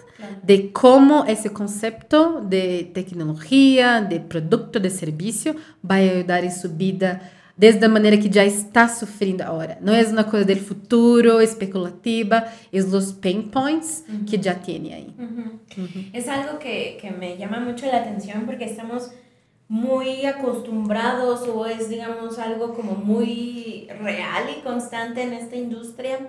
de 0.44 0.70
como 0.70 1.26
esse 1.26 1.50
conceito 1.50 2.42
de 2.42 2.86
tecnologia, 2.86 4.00
de 4.02 4.20
produto, 4.20 4.80
de 4.80 4.90
serviço 4.90 5.56
vai 5.84 6.10
ajudar 6.10 6.44
em 6.44 6.52
sua 6.52 6.70
vida 6.70 7.22
desde 7.58 7.86
a 7.86 7.90
maneira 7.90 8.18
que 8.18 8.32
já 8.32 8.46
está 8.46 8.88
sofrendo 8.88 9.44
agora. 9.44 9.78
Não 9.82 9.94
é 9.94 10.04
uma 10.04 10.24
coisa 10.24 10.46
do 10.46 10.56
futuro, 10.58 11.42
especulativa, 11.42 12.44
é 12.72 12.80
os 12.80 13.12
pain 13.14 13.44
points 13.44 14.04
uh 14.08 14.14
-huh. 14.14 14.26
que 14.26 14.42
já 14.42 14.56
tem 14.56 14.94
aí. 14.94 15.16
Uh 15.18 15.24
-huh. 15.24 15.52
Uh 15.78 15.88
-huh. 15.88 16.06
É 16.14 16.30
algo 16.30 16.58
que, 16.58 16.98
que 17.00 17.10
me 17.12 17.38
chama 17.38 17.60
muito 17.60 17.86
a 17.86 17.98
atenção 17.98 18.46
porque 18.46 18.66
estamos 18.66 19.10
muy 19.68 20.26
acostumbrados 20.26 21.48
o 21.48 21.66
es, 21.66 21.90
digamos, 21.90 22.38
algo 22.38 22.74
como 22.76 22.94
muy 22.96 23.88
real 24.00 24.44
y 24.56 24.62
constante 24.62 25.24
en 25.24 25.34
esta 25.34 25.56
industria, 25.56 26.20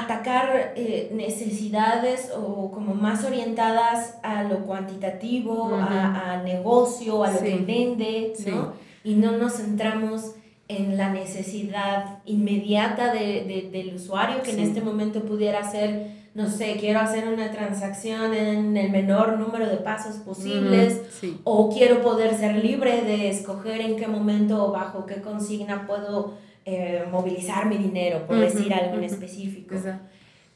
atacar 0.00 0.72
eh, 0.76 1.10
necesidades 1.14 2.30
o 2.36 2.70
como 2.70 2.94
más 2.94 3.24
orientadas 3.24 4.18
a 4.22 4.42
lo 4.44 4.60
cuantitativo, 4.60 5.52
uh 5.52 5.72
-huh. 5.72 5.88
a, 5.88 6.32
a, 6.32 6.42
negocio, 6.42 7.24
a 7.24 7.30
lo 7.30 7.38
sí. 7.38 7.44
que 7.44 7.56
vende, 7.58 8.32
¿no? 8.46 8.72
Sí 8.72 8.80
y 9.04 9.14
no 9.14 9.32
nos 9.32 9.58
centramos 9.58 10.32
en 10.66 10.96
la 10.96 11.12
necesidad 11.12 12.22
inmediata 12.24 13.12
de, 13.12 13.44
de, 13.44 13.68
del 13.70 13.94
usuario 13.94 14.42
que 14.42 14.52
en 14.52 14.60
este 14.60 14.80
momento 14.80 15.20
pudiera 15.20 15.70
ser, 15.70 16.06
no 16.34 16.48
sé, 16.48 16.78
quiero 16.80 17.00
hacer 17.00 17.28
una 17.28 17.50
transacción 17.50 18.32
en 18.32 18.74
el 18.74 18.90
menor 18.90 19.38
número 19.38 19.68
de 19.68 19.76
pasos 19.76 20.16
posibles 20.16 21.02
o 21.44 21.68
quiero 21.68 22.00
poder 22.00 22.34
ser 22.34 22.64
libre 22.64 23.02
de 23.02 23.28
escoger 23.28 23.82
en 23.82 23.96
qué 23.96 24.08
momento 24.08 24.64
o 24.66 24.72
bajo 24.72 25.04
qué 25.04 25.20
consigna 25.20 25.86
puedo 25.86 26.32
eh, 26.64 27.04
movilizar 27.10 27.66
mi 27.66 27.76
dinero, 27.76 28.26
por 28.26 28.38
decir 28.38 28.72
algo 28.72 28.96
en 28.96 29.04
específico. 29.04 29.74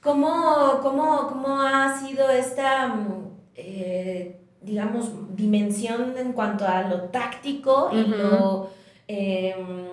¿Cómo, 0.00 0.81
cómo, 0.83 1.29
¿Cómo 1.29 1.61
ha 1.61 1.99
sido 2.00 2.31
esta... 2.31 2.88
Mm, 2.88 3.29
eh, 3.57 4.38
digamos, 4.61 5.11
dimensión 5.37 6.15
en 6.19 6.33
cuanto 6.33 6.67
a 6.67 6.83
lo 6.83 7.05
táctico 7.05 7.91
y 7.93 8.05
lo, 8.09 8.71
em, 9.07 9.87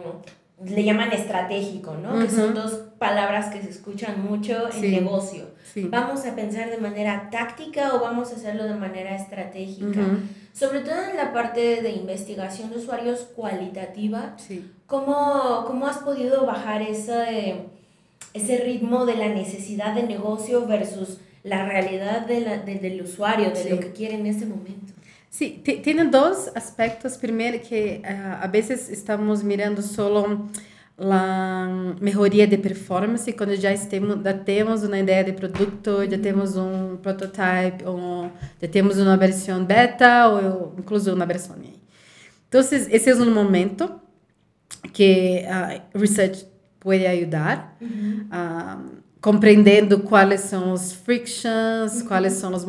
le 0.64 0.84
llaman 0.84 1.12
estratégico, 1.12 1.96
¿no? 1.96 2.20
Que 2.20 2.30
son 2.30 2.54
dos 2.54 2.74
palabras 2.98 3.54
que 3.54 3.62
se 3.62 3.70
escuchan 3.70 4.26
mucho 4.28 4.70
en 4.74 4.92
negocio. 4.92 5.46
¿Vamos 5.76 6.26
a 6.26 6.36
pensar 6.36 6.70
de 6.70 6.78
manera 6.78 7.30
táctica 7.30 7.96
o 7.96 8.00
vamos 8.00 8.32
a 8.32 8.36
hacerlo 8.36 8.64
de 8.64 8.76
manera 8.76 9.16
estratégica? 9.16 10.02
Sobre 10.54 10.80
todo 10.80 11.04
en 11.10 11.18
la 11.18 11.34
parte 11.34 11.82
de 11.82 11.92
investigación 11.92 12.70
de 12.70 12.78
usuarios 12.78 13.28
cualitativa, 13.36 14.38
¿cómo, 14.88 15.66
¿cómo, 15.68 15.88
has 15.88 15.98
podido 15.98 16.46
bajar 16.46 16.82
ese, 16.82 17.66
ese 18.34 18.58
ritmo 18.60 19.06
de 19.06 19.16
la 19.16 19.28
necesidad 19.30 19.94
de 19.94 20.04
negocio 20.04 20.66
versus 20.66 21.20
la 21.44 21.66
realidad 21.66 22.26
de 22.26 22.40
la, 22.40 22.58
de, 22.58 22.76
del 22.76 23.02
usuario, 23.02 23.50
de 23.50 23.56
sí. 23.56 23.70
lo 23.70 23.80
que 23.80 23.92
quiere 23.92 24.16
en 24.16 24.26
ese 24.26 24.46
momento. 24.46 24.94
Sí, 25.30 25.62
tiene 25.84 26.06
dos 26.06 26.50
aspectos. 26.56 27.18
Primero, 27.18 27.60
que 27.62 28.02
uh, 28.04 28.44
a 28.44 28.48
veces 28.48 28.90
estamos 28.90 29.44
mirando 29.44 29.82
solo 29.82 30.50
a 30.98 31.68
melhoria 32.00 32.48
de 32.48 32.58
performance 32.58 33.32
quando 33.34 33.56
já, 33.56 33.74
estemos, 33.74 34.24
já 34.24 34.34
temos 34.34 34.84
uma 34.84 34.98
ideia 34.98 35.24
de 35.24 35.34
produto, 35.34 36.10
já 36.10 36.18
temos 36.18 36.56
um 36.56 36.98
prototype, 36.98 37.84
ou 37.86 38.32
já 38.62 38.68
temos 38.68 38.98
uma 38.98 39.18
versão 39.18 39.64
beta 39.64 40.28
ou 40.30 40.74
incluso 40.78 41.14
uma 41.14 41.26
versão. 41.26 41.56
Então, 42.48 42.62
esse 42.62 43.10
é 43.10 43.16
um 43.16 43.34
momento 43.34 43.92
que 44.94 45.44
a 45.46 45.82
uh, 45.94 46.00
research 46.00 46.48
pode 46.80 47.06
ajudar. 47.06 47.76
Uhum. 47.82 48.28
Uh, 48.32 49.06
compreendendo 49.20 50.02
quais 50.02 50.42
são 50.42 50.72
os 50.72 50.94
frictions, 50.94 52.02
uhum. 52.02 52.08
quais 52.08 52.34
são 52.34 52.54
os 52.54 52.64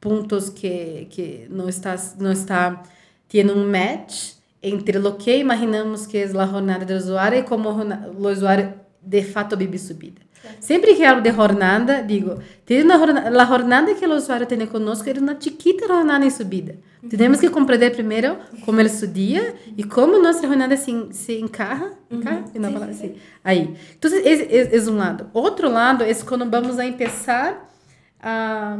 pontos 0.00 0.48
que, 0.48 1.08
que 1.10 1.48
não 1.50 1.68
está 1.68 1.96
não 2.16 2.30
está 2.30 2.80
tendo 3.28 3.52
um 3.52 3.68
match 3.68 4.34
entre 4.62 4.98
o 4.98 5.12
que 5.14 5.36
imaginamos 5.38 6.06
que 6.06 6.18
é 6.18 6.24
a 6.24 6.46
jornada 6.46 6.84
do 6.84 6.94
usuário 6.94 7.38
e 7.38 7.42
como 7.42 7.68
o 7.68 8.28
usuário 8.28 8.74
de 9.02 9.22
fato 9.22 9.56
vive 9.56 9.78
subida. 9.78 10.20
Sempre 10.60 10.94
que 10.94 11.04
hablo 11.04 11.22
de 11.22 11.30
jornada, 11.30 12.02
digo, 12.02 12.40
jornada, 12.68 13.42
a 13.42 13.44
jornada 13.44 13.94
que 13.94 14.06
o 14.06 14.14
usuário 14.14 14.46
tem 14.46 14.66
conosco 14.66 15.08
é 15.08 15.12
uma 15.12 15.36
chiquita 15.40 15.86
jornada 15.86 16.24
em 16.24 16.30
subida. 16.30 16.76
Temos 17.08 17.40
que 17.40 17.48
compreender 17.48 17.90
primeiro 17.90 18.36
como 18.64 18.80
é 18.80 18.84
o 18.84 19.06
dia 19.08 19.54
e 19.76 19.82
como 19.82 20.22
nossa 20.22 20.46
jornada 20.46 20.76
se, 20.76 21.08
se 21.10 21.40
encarra, 21.40 21.92
encarra? 22.10 22.44
Uhum. 22.54 22.60
Não, 22.60 22.70
sim, 22.70 22.90
assim. 22.90 23.14
Aí. 23.42 23.74
Então, 23.98 24.10
esse, 24.12 24.44
esse 24.44 24.88
é 24.88 24.92
um 24.92 24.96
lado. 24.96 25.28
Outro 25.32 25.68
lado 25.68 26.04
é 26.04 26.14
quando 26.14 26.48
vamos 26.48 26.78
a 26.78 26.90
começar 26.92 27.68
a, 28.20 28.76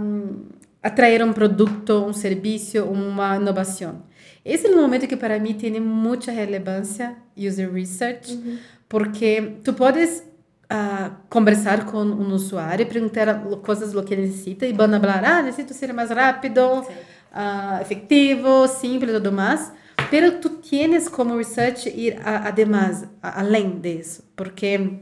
a 0.82 0.90
trazer 0.90 1.24
um 1.24 1.32
produto, 1.32 2.04
um 2.04 2.12
serviço, 2.12 2.84
uma 2.84 3.36
inovação. 3.36 4.02
Esse 4.44 4.66
é 4.66 4.70
o 4.70 4.76
momento 4.76 5.06
que 5.06 5.16
para 5.16 5.38
mim 5.38 5.54
tem 5.54 5.78
muita 5.78 6.32
relevância, 6.32 7.16
user 7.36 7.72
research, 7.72 8.32
uhum. 8.32 8.58
porque 8.88 9.58
tu 9.62 9.72
podes 9.72 10.24
uh, 10.72 11.14
conversar 11.28 11.86
com 11.86 12.02
um 12.02 12.32
usuário, 12.32 12.86
perguntar 12.86 13.40
coisas 13.62 13.92
que 14.04 14.14
ele 14.14 14.22
necessita 14.22 14.66
e 14.66 14.72
vão 14.72 14.88
falar, 15.00 15.24
ah, 15.24 15.42
necessito 15.42 15.74
ser 15.74 15.92
mais 15.92 16.10
rápido, 16.10 16.60
uh, 16.80 17.80
efectivo, 17.80 18.66
simples 18.66 19.12
e 19.12 19.14
tudo 19.14 19.30
mais. 19.32 19.72
Pero 20.10 20.40
tu 20.40 20.48
tienes 20.60 21.08
como 21.08 21.36
research 21.36 21.88
ir 21.88 22.18
a, 22.24 22.48
además, 22.48 23.04
a, 23.22 23.40
além 23.40 23.78
disso, 23.78 24.24
porque 24.34 24.98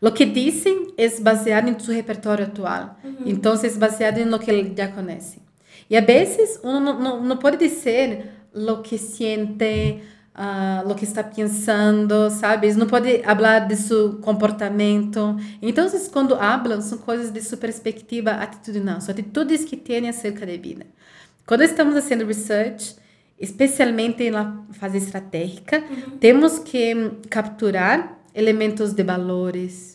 o 0.00 0.12
que 0.12 0.26
dizem 0.26 0.92
é 0.98 1.08
baseado 1.20 1.68
em 1.68 1.78
seu 1.78 1.94
repertório 1.94 2.44
atual. 2.44 2.96
Uhum. 3.02 3.16
Então, 3.24 3.54
é 3.54 3.70
baseado 3.70 4.18
em 4.18 4.26
lo 4.26 4.38
que 4.38 4.50
ele 4.50 4.74
já 4.76 4.88
conhece. 4.88 5.42
E 5.88 5.96
a 5.96 6.00
vezes, 6.00 6.60
não, 6.62 6.80
não, 6.80 7.22
não 7.22 7.36
pode 7.36 7.56
dizer 7.56 8.33
o 8.54 8.82
que 8.82 8.96
sente, 8.96 10.00
uh, 10.34 10.86
lo 10.86 10.94
que 10.94 11.04
está 11.04 11.22
pensando, 11.22 12.30
sabes? 12.30 12.76
Não 12.76 12.86
pode 12.86 13.22
falar 13.22 13.60
de 13.60 13.76
seu 13.76 14.14
comportamento. 14.14 15.36
Então, 15.60 15.86
quando 16.12 16.36
falam, 16.36 16.80
são 16.80 16.98
coisas 16.98 17.30
de 17.30 17.40
sua 17.40 17.58
perspectiva 17.58 18.32
atitudinal, 18.32 19.00
são 19.00 19.12
atitudes 19.12 19.64
que 19.64 19.76
têm 19.76 20.08
acerca 20.08 20.46
da 20.46 20.56
vida. 20.56 20.86
Quando 21.46 21.62
estamos 21.62 21.94
fazendo 21.94 22.24
research, 22.26 22.96
especialmente 23.38 24.30
na 24.30 24.64
fase 24.72 24.98
estratégica, 24.98 25.78
uhum. 25.78 26.18
temos 26.18 26.58
que 26.58 26.94
capturar 27.28 28.18
elementos 28.34 28.92
de 28.92 29.02
valores, 29.02 29.93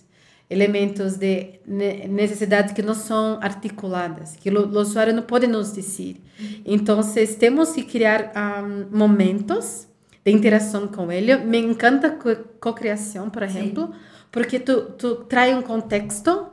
elementos 0.49 1.15
de 1.15 1.59
necessidades 1.67 2.73
que 2.73 2.81
não 2.81 2.95
são 2.95 3.37
articuladas, 3.41 4.35
que 4.35 4.49
o, 4.49 4.65
o 4.65 4.79
usuário 4.79 5.13
não 5.13 5.23
pode 5.23 5.45
nos 5.45 5.71
dizer. 5.71 6.17
Então, 6.65 6.99
temos 7.37 7.71
que 7.71 7.83
criar 7.83 8.31
um, 8.35 8.97
momentos 8.97 9.87
de 10.25 10.31
interação 10.31 10.87
com 10.87 11.11
ele. 11.11 11.35
Me 11.37 11.59
encanta 11.59 12.17
co-criação, 12.59 13.29
por 13.29 13.43
exemplo, 13.43 13.87
Sim. 13.87 13.93
porque 14.31 14.59
tu, 14.59 14.81
tu 14.97 15.15
traz 15.25 15.55
um 15.55 15.61
contexto 15.61 16.47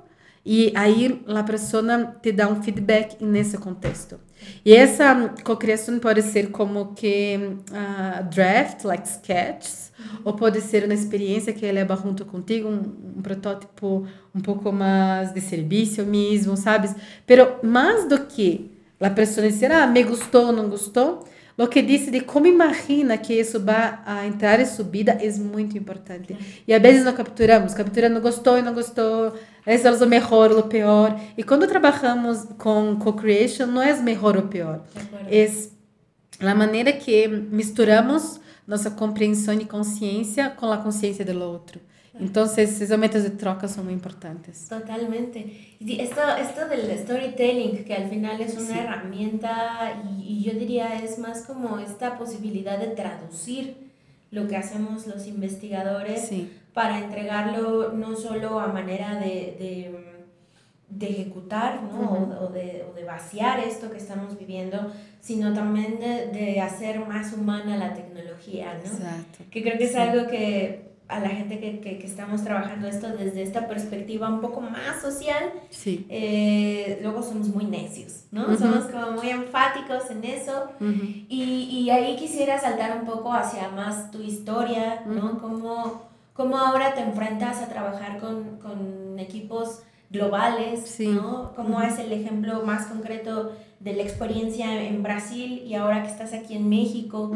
e 0.44 0.72
aí 0.76 1.22
a 1.26 1.42
pessoa 1.42 2.14
te 2.22 2.32
dá 2.32 2.48
um 2.48 2.62
feedback 2.62 3.24
nesse 3.24 3.56
contexto. 3.56 4.20
E 4.64 4.74
essa 4.74 5.32
cocriação 5.44 5.98
pode 5.98 6.22
ser 6.22 6.50
como 6.50 6.94
que 6.94 7.38
uh, 7.70 8.24
draft, 8.30 8.84
like 8.84 9.06
sketches, 9.06 9.92
ou 10.24 10.34
pode 10.34 10.60
ser 10.60 10.84
uma 10.84 10.94
experiência 10.94 11.52
que 11.52 11.70
leva 11.70 11.96
junto 11.96 12.24
contigo, 12.24 12.68
um, 12.68 13.18
um, 13.18 13.22
protótipo 13.22 14.06
um 14.34 14.40
pouco 14.40 14.72
mais 14.72 15.32
de 15.32 15.40
serviço 15.40 16.04
mesmo, 16.04 16.56
sabes? 16.56 16.94
Pero 17.26 17.56
mais 17.62 18.08
do 18.08 18.26
que 18.26 18.70
a 19.00 19.10
pessoa 19.10 19.46
dizer, 19.46 19.70
ah, 19.70 19.86
me 19.86 20.02
gostou 20.02 20.46
ou 20.46 20.52
não 20.52 20.68
gostou, 20.68 21.24
o 21.58 21.66
que 21.66 21.80
disse 21.80 22.10
de 22.10 22.20
como 22.20 22.46
imagina 22.46 23.16
que 23.16 23.32
isso 23.32 23.58
vai 23.58 23.98
a 24.04 24.26
entrar 24.26 24.60
em 24.60 24.66
subida 24.66 25.12
é 25.12 25.30
muito 25.38 25.78
importante. 25.78 26.36
E 26.66 26.75
às 26.75 26.82
vezes 26.82 27.04
não 27.04 27.14
capturamos, 27.14 27.72
capturando 27.72 28.20
gostou 28.20 28.58
e 28.58 28.62
não 28.62 28.75
gostou, 28.75 29.34
é 29.64 29.75
o 29.75 30.06
melhor 30.06 30.52
ou 30.52 30.58
o 30.58 30.62
pior. 30.64 31.18
E 31.36 31.42
quando 31.42 31.66
trabalhamos 31.66 32.46
com 32.58 32.96
co-creation, 32.96 33.66
não 33.66 33.82
é 33.82 33.94
o 33.94 34.02
melhor 34.02 34.36
ou 34.36 34.42
o 34.42 34.48
pior. 34.48 34.82
É 35.30 35.48
a 36.40 36.54
maneira 36.54 36.92
que 36.92 37.26
misturamos 37.26 38.38
nossa 38.66 38.90
compreensão 38.90 39.54
e 39.54 39.64
consciência 39.64 40.50
com 40.50 40.70
a 40.70 40.76
consciência 40.76 41.25
do 41.25 41.40
outro. 41.42 41.80
Entonces, 42.18 42.80
esos 42.80 42.99
métodos 42.99 43.25
de 43.25 43.30
troca 43.30 43.68
son 43.68 43.85
muy 43.85 43.94
importantes. 43.94 44.68
Totalmente. 44.68 45.76
Y 45.78 46.00
esto, 46.00 46.20
esto 46.40 46.66
del 46.68 46.99
storytelling, 46.99 47.85
que 47.85 47.94
al 47.94 48.08
final 48.08 48.40
es 48.40 48.56
una 48.56 48.82
herramienta 48.82 50.02
y, 50.18 50.23
y, 50.23 50.44
yo 50.44 50.58
diría 50.58 50.96
es 50.96 51.18
más 51.18 51.42
como 51.42 51.78
esta 51.78 52.16
posibilidad 52.18 52.78
de 52.78 52.88
traducir 52.88 53.87
lo 54.30 54.46
que 54.49 54.56
hacemos 54.56 55.06
los 55.06 55.26
investigadores 55.26 56.30
para 56.73 56.99
entregarlo 56.99 57.92
no 57.92 58.16
solo 58.16 58.61
a 58.61 58.66
manera 58.68 59.18
de, 59.18 59.56
de, 59.58 59.94
de 60.88 61.06
ejecutar 61.06 61.82
¿no? 61.82 62.38
o, 62.40 62.49
de, 62.49 62.85
o, 62.88 62.94
de, 62.94 63.04
vaciar 63.04 63.61
esto 63.61 63.90
que 63.90 63.96
estamos 63.96 64.38
viviendo, 64.38 64.92
sino 65.20 65.54
también 65.54 65.99
de, 66.00 66.26
de 66.26 66.61
hacer 66.61 67.00
más 67.00 67.32
humana 67.32 67.76
la 67.76 67.94
tecnología. 67.94 68.75
¿no? 68.75 68.90
Exacto. 68.90 69.44
Que 69.50 69.62
creo 69.62 69.78
que 69.78 69.85
es 69.85 69.96
algo 69.96 70.26
que 70.26 70.95
a 71.08 71.20
la 71.20 71.28
gente 71.28 71.60
que, 71.60 71.80
que, 71.80 71.98
que, 71.98 72.06
estamos 72.06 72.42
trabajando 72.42 72.88
esto 72.88 73.08
desde 73.16 73.42
esta 73.42 73.68
perspectiva 73.68 74.28
un 74.28 74.40
poco 74.40 74.60
más 74.60 75.00
social, 75.00 75.52
sí. 75.70 76.04
eh, 76.08 76.98
luego 77.02 77.22
somos 77.22 77.48
muy 77.48 77.64
necios, 77.64 78.25
¿no? 78.32 78.56
Somos 78.58 78.86
como 78.86 79.12
muy 79.12 79.28
enfáticos 79.30 80.10
en 80.10 80.25
eso. 80.25 80.70
y, 80.80 81.68
y, 81.70 81.90
ahí 81.90 82.16
quisiera 82.16 82.58
saltar 82.58 82.98
un 82.98 83.06
poco 83.06 83.32
hacia 83.32 83.68
más 83.68 84.10
tu 84.10 84.20
historia, 84.20 85.02
¿no? 85.06 85.38
cómo, 85.38 86.02
cómo, 86.32 86.56
ahora 86.58 86.94
te 86.94 87.02
enfrentas 87.02 87.62
a 87.62 87.68
trabajar 87.68 88.18
con, 88.18 88.58
con 88.58 89.18
equipos 89.18 89.82
globales, 90.10 90.98
¿no? 91.00 91.52
Cómo 91.54 91.82
es 91.82 91.98
el 91.98 92.12
ejemplo 92.12 92.62
más 92.64 92.86
concreto 92.86 93.52
de 93.80 93.94
la 93.94 94.02
experiencia 94.02 94.82
en 94.82 95.02
Brasil 95.02 95.62
y 95.66 95.75
ahora 95.75 96.02
que 96.02 96.08
estás 96.08 96.32
aquí 96.32 96.56
en 96.56 96.68
México 96.68 97.30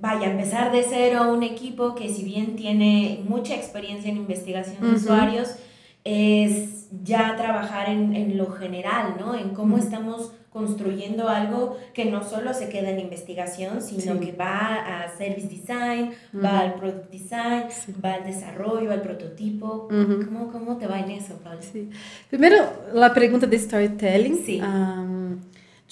vaya, 0.00 0.30
empezar 0.30 0.72
de 0.72 0.84
cero 0.88 1.32
un 1.32 1.42
equipo 1.42 1.94
que 1.94 2.08
si 2.08 2.24
bien 2.24 2.56
tiene 2.56 3.24
mucha 3.28 3.54
experiencia 3.54 4.10
en 4.10 4.16
investigación 4.16 4.80
de 4.80 4.96
usuarios, 4.96 5.54
es 6.04 6.88
ya 7.02 7.36
trabajar 7.36 7.88
en, 7.88 8.14
en, 8.14 8.38
lo 8.38 8.50
general, 8.50 9.16
¿no? 9.18 9.34
En 9.34 9.50
cómo 9.50 9.76
estamos 9.76 10.32
construyendo 10.50 11.28
algo 11.28 11.76
que 11.92 12.06
no 12.06 12.24
solo 12.24 12.54
se 12.54 12.68
queda 12.68 12.90
en 12.90 12.98
investigación, 12.98 13.82
sino 13.82 14.18
que 14.18 14.32
va 14.32 15.04
a 15.04 15.16
service 15.16 15.46
design, 15.46 16.12
va 16.42 16.60
al 16.60 16.74
product 16.74 17.10
design, 17.10 17.64
va 18.04 18.14
al 18.14 18.24
desarrollo, 18.24 18.90
al 18.90 19.02
prototipo. 19.02 19.88
¿Cómo, 19.88 20.50
¿Cómo, 20.50 20.76
te 20.78 20.86
va 20.86 21.00
en 21.00 21.10
eso, 21.10 21.34
Paula? 21.44 21.60
Sí. 21.60 21.90
Primero, 22.30 22.56
la 22.94 23.12
pregunta 23.12 23.46
de 23.46 23.58
storytelling. 23.58 24.38
Sí. 24.44 24.60
Um, 24.60 25.38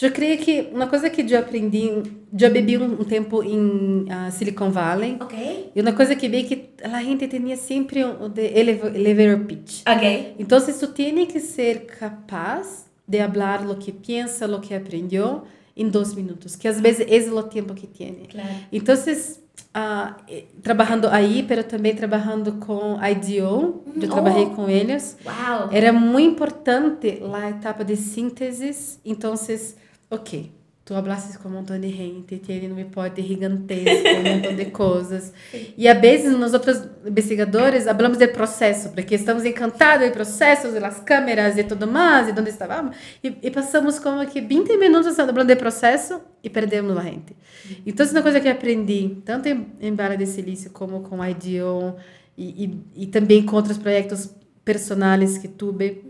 Eu 0.01 0.13
creio 0.13 0.37
que 0.39 0.69
uma 0.73 0.87
coisa 0.87 1.09
que 1.09 1.23
eu 1.23 1.39
aprendi, 1.39 1.89
eu 2.39 2.51
bebi 2.51 2.77
um, 2.77 3.03
tempo 3.05 3.43
em 3.43 4.03
uh, 4.03 4.31
Silicon 4.31 4.71
Valley. 4.71 5.17
Ok. 5.19 5.73
E 5.75 5.81
uma 5.81 5.93
coisa 5.93 6.15
que 6.15 6.29
vi 6.29 6.45
que 6.45 6.71
a 6.83 7.03
gente 7.03 7.27
tinha 7.27 7.57
sempre 7.57 8.05
o 8.05 8.29
de 8.29 8.43
elevator 8.43 9.47
pitch. 9.47 9.83
Ok. 9.89 10.35
Então, 10.39 10.61
tu 10.61 10.89
tem 10.89 11.25
que 11.25 11.41
ser 11.41 11.87
capaz 11.87 12.87
de 13.09 13.27
falar 13.27 13.67
o 13.69 13.77
que 13.77 13.91
pensa, 13.91 14.47
o 14.47 14.61
que 14.61 14.75
aprendeu 14.75 15.45
em 15.75 15.89
dois 15.89 16.15
minutos, 16.15 16.57
que 16.57 16.67
às 16.69 16.81
vezes 16.81 17.07
é 17.09 17.33
o 17.33 17.43
tempo 17.43 17.75
que 17.75 17.87
tem. 17.87 18.23
Claro. 18.31 18.49
Então, 18.73 18.95
uh, 18.95 20.15
trabalhando 20.63 21.09
aí, 21.09 21.47
mas 21.49 21.67
também 21.67 21.95
trabalhando 21.95 22.53
com 22.53 22.99
IDO, 23.03 23.35
eu 23.35 23.83
oh. 23.97 24.09
trabalhei 24.09 24.47
com 24.47 24.69
eles. 24.69 25.17
Wow. 25.25 25.69
Era 25.71 25.93
muito 25.93 26.33
importante 26.33 27.23
a 27.33 27.51
etapa 27.51 27.85
de 27.85 27.97
síntese. 27.97 28.99
Então, 29.05 29.35
ok, 30.11 30.53
tu 30.87 30.95
hablaste 30.95 31.37
com 31.39 31.49
um 31.49 31.53
montão 31.53 31.79
de 31.81 31.89
gente, 31.89 32.39
tiene 32.39 32.73
um 32.73 32.77
repórter 32.77 33.25
gigantesco, 33.25 34.09
um 34.09 34.35
montão 34.37 34.55
de 34.55 34.67
coisas. 34.67 35.33
E 35.77 35.89
às 35.89 36.01
vezes 36.01 36.39
nós 36.39 36.55
outros 36.55 36.81
investigadores 37.05 37.85
falamos 37.85 38.19
do 38.19 38.29
processo, 38.29 38.91
porque 38.91 39.17
estamos 39.17 39.45
encantados 39.45 40.07
com 40.07 40.13
processos, 40.13 40.75
das 40.75 41.01
câmeras 41.01 41.59
e 41.59 41.65
tudo 41.65 41.89
mais, 41.89 42.29
e 42.29 42.31
onde 42.31 42.51
estávamos, 42.51 42.97
e, 43.23 43.37
e, 43.43 43.51
passamos 43.51 43.99
como 43.99 44.25
que 44.27 44.41
20 44.41 44.77
minutos 44.77 45.17
falando 45.17 45.45
do 45.45 45.57
processo 45.57 46.21
e 46.41 46.49
perdemos 46.49 46.97
a 46.97 47.03
gente. 47.03 47.37
Então, 47.85 48.07
é 48.07 48.11
uma 48.11 48.23
coisa 48.23 48.41
que 48.41 48.49
aprendi, 48.49 49.17
tanto 49.25 49.49
em, 49.49 49.67
em 49.81 49.93
Vale 49.93 50.17
de 50.17 50.27
Silício 50.27 50.71
como 50.71 51.01
com 51.01 51.21
a 51.21 51.29
IDEO, 51.29 51.97
e, 52.39 52.65
e, 52.65 53.03
e 53.03 53.07
também 53.07 53.45
com 53.45 53.57
outros 53.57 53.77
projetos 53.77 54.31
personais 54.65 55.39
que 55.39 55.49
tuve, 55.49 56.05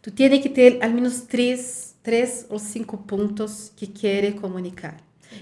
tu 0.00 0.10
tens 0.10 0.40
que 0.40 0.48
ter 0.48 0.82
ao 0.82 0.90
menos 0.90 1.20
três 1.22 1.85
três 2.06 2.46
ou 2.48 2.56
cinco 2.56 2.96
pontos 2.98 3.72
que 3.74 3.84
quer 3.84 4.32
comunicar. 4.34 4.96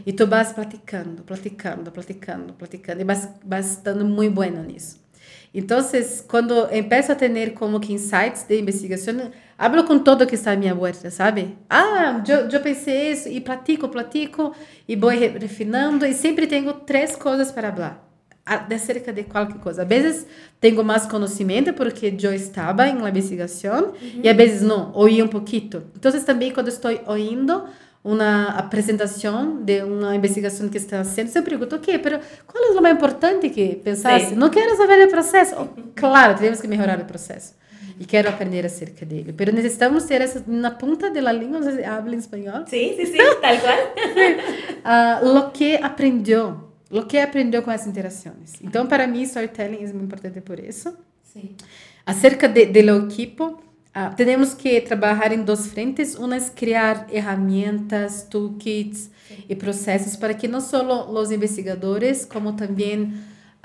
E 0.06 0.14
tu 0.14 0.26
vas 0.26 0.50
platicando, 0.50 1.22
platicando, 1.22 1.92
platicando, 1.92 2.54
platicando, 2.54 3.02
e 3.02 3.04
vas, 3.04 3.28
vas 3.44 3.72
estando 3.72 4.02
muito 4.02 4.34
bueno 4.34 4.62
nisso. 4.62 4.98
Então, 5.52 5.78
quando 6.26 6.74
empiezo 6.74 7.12
a 7.12 7.14
ter 7.14 7.52
como 7.52 7.78
que 7.78 7.92
insights 7.92 8.44
de 8.44 8.58
investigação, 8.58 9.30
hablo 9.58 9.84
com 9.84 9.98
todo 9.98 10.26
que 10.26 10.36
está 10.36 10.52
à 10.52 10.56
minha 10.56 10.74
volta, 10.74 11.10
sabe? 11.10 11.54
Ah, 11.68 12.24
eu, 12.26 12.48
eu 12.48 12.60
pensei 12.62 13.12
isso, 13.12 13.28
e 13.28 13.42
platico, 13.42 13.86
platico, 13.90 14.54
e 14.88 14.96
vou 14.96 15.10
refinando, 15.10 16.06
e 16.06 16.14
sempre 16.14 16.46
tenho 16.46 16.72
três 16.72 17.14
coisas 17.14 17.52
para 17.52 17.70
falar 17.70 18.13
acerca 18.46 19.12
de 19.12 19.24
qualquer 19.24 19.58
coisa. 19.58 19.82
Às 19.82 19.88
vezes 19.88 20.26
tenho 20.60 20.84
mais 20.84 21.06
conhecimento 21.06 21.72
porque 21.72 22.14
eu 22.22 22.34
estava 22.34 22.86
em 22.86 22.96
uma 22.96 23.08
investigação 23.08 23.92
uhum. 24.00 24.20
e 24.22 24.28
às 24.28 24.36
vezes 24.36 24.62
não, 24.62 24.92
ouvi 24.94 25.22
um 25.22 25.28
pouquinho. 25.28 25.84
Então, 25.96 26.12
também 26.24 26.52
quando 26.52 26.68
estou 26.68 26.90
ouvindo 27.06 27.64
uma 28.02 28.48
apresentação 28.48 29.62
de 29.62 29.82
uma 29.82 30.14
investigação 30.14 30.68
que 30.68 30.76
está 30.76 31.02
sendo, 31.04 31.28
sempre 31.28 31.50
pergunto, 31.50 31.76
ok, 31.76 31.98
mas 32.04 32.22
qual 32.46 32.64
é 32.64 32.78
o 32.78 32.82
mais 32.82 32.94
importante 32.94 33.48
que 33.48 33.76
pensasse? 33.76 34.34
Não 34.34 34.50
quero 34.50 34.76
saber 34.76 35.06
o 35.06 35.10
processo. 35.10 35.54
Oh, 35.58 35.82
claro, 35.94 36.38
temos 36.38 36.60
que 36.60 36.68
melhorar 36.68 37.00
o 37.00 37.06
processo. 37.06 37.54
E 37.98 38.04
quero 38.04 38.28
aprender 38.28 38.66
acerca 38.66 39.06
dele. 39.06 39.34
Mas 39.38 39.54
necessitamos 39.54 40.04
ter 40.04 40.20
essa 40.20 40.44
na 40.46 40.72
ponta 40.72 41.10
da 41.10 41.32
língua, 41.32 41.62
se 41.62 41.82
habla 41.84 42.14
em 42.14 42.18
espanhol. 42.18 42.64
Sim, 42.66 42.94
sim, 42.96 43.06
sim, 43.06 43.18
tal 43.40 43.56
qual. 43.58 45.22
uh, 45.24 45.32
lo 45.32 45.50
que 45.52 45.76
aprendeu 45.76 46.63
o 46.98 47.06
que 47.06 47.18
aprendeu 47.18 47.62
com 47.62 47.70
essas 47.70 47.86
interações. 47.88 48.54
Então, 48.62 48.86
para 48.86 49.06
mim, 49.06 49.22
storytelling 49.22 49.78
é 49.78 49.86
muito 49.92 50.04
importante 50.04 50.40
por 50.40 50.58
isso. 50.58 50.96
Sim. 51.22 51.54
Acerca 52.06 52.48
de, 52.48 52.66
do 52.66 53.06
equipo, 53.06 53.44
uh, 53.46 54.14
temos 54.16 54.54
que 54.54 54.80
trabalhar 54.80 55.32
em 55.32 55.42
duas 55.42 55.66
frentes. 55.66 56.14
Uma 56.14 56.36
é 56.36 56.40
criar 56.40 57.08
ferramentas, 57.08 58.22
toolkits 58.30 59.10
Sim. 59.26 59.44
e 59.48 59.56
processos 59.56 60.14
para 60.14 60.34
que 60.34 60.46
não 60.46 60.60
só 60.60 61.10
os 61.10 61.30
investigadores, 61.30 62.24
como 62.24 62.52
também 62.52 63.12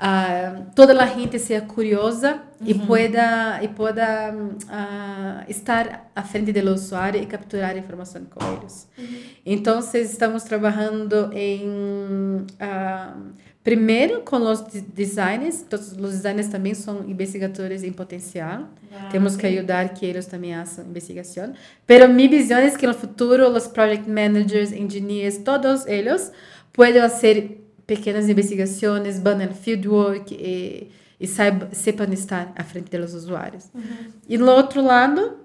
uh, 0.00 0.66
toda 0.74 1.00
a 1.00 1.06
gente 1.06 1.38
seja 1.38 1.60
curiosa 1.60 2.40
uhum. 2.60 2.66
e 2.66 2.74
pueda, 2.74 3.60
e 3.62 3.68
pueda 3.68 4.34
uh, 4.34 5.50
estar 5.50 6.10
à 6.16 6.22
frente 6.22 6.52
do 6.52 6.72
usuário 6.72 7.22
e 7.22 7.26
capturar 7.26 7.76
informação 7.76 8.22
com 8.24 8.40
eles. 8.54 8.88
Uhum. 8.98 9.20
Então, 9.44 9.80
estamos 9.94 10.42
trabalhando 10.44 11.30
em. 11.32 11.66
Uh, 11.68 13.50
primeiro 13.62 14.22
com 14.22 14.36
os 14.38 14.62
designers, 14.94 15.62
todos 15.68 15.92
os 15.92 16.12
designers 16.12 16.48
também 16.48 16.72
são 16.72 17.04
investigadores 17.06 17.84
em 17.84 17.92
potencial. 17.92 18.68
Ah, 18.90 19.08
Temos 19.12 19.36
que 19.36 19.46
ajudar 19.46 19.90
que 19.90 20.06
eles 20.06 20.26
também 20.26 20.54
façam 20.54 20.86
investigação. 20.86 21.52
Pero 21.86 22.08
minha 22.08 22.28
visão 22.28 22.58
é 22.58 22.70
que 22.70 22.86
no 22.86 22.94
futuro 22.94 23.48
os 23.50 23.66
project 23.66 24.08
managers, 24.08 24.72
engineers, 24.72 25.38
todos 25.38 25.86
eles 25.86 26.32
podem 26.72 27.02
fazer 27.02 27.59
pequenas 27.90 28.28
investigações, 28.28 29.18
banner 29.18 29.52
fieldwork 29.52 30.32
e, 30.32 30.92
e 31.18 31.26
saibam, 31.26 31.68
sepam 31.72 32.06
estar 32.12 32.52
à 32.54 32.62
frente 32.62 32.96
dos 32.96 33.14
usuários. 33.14 33.64
Uhum. 33.74 34.12
E 34.28 34.38
no 34.38 34.48
outro 34.52 34.80
lado, 34.80 35.38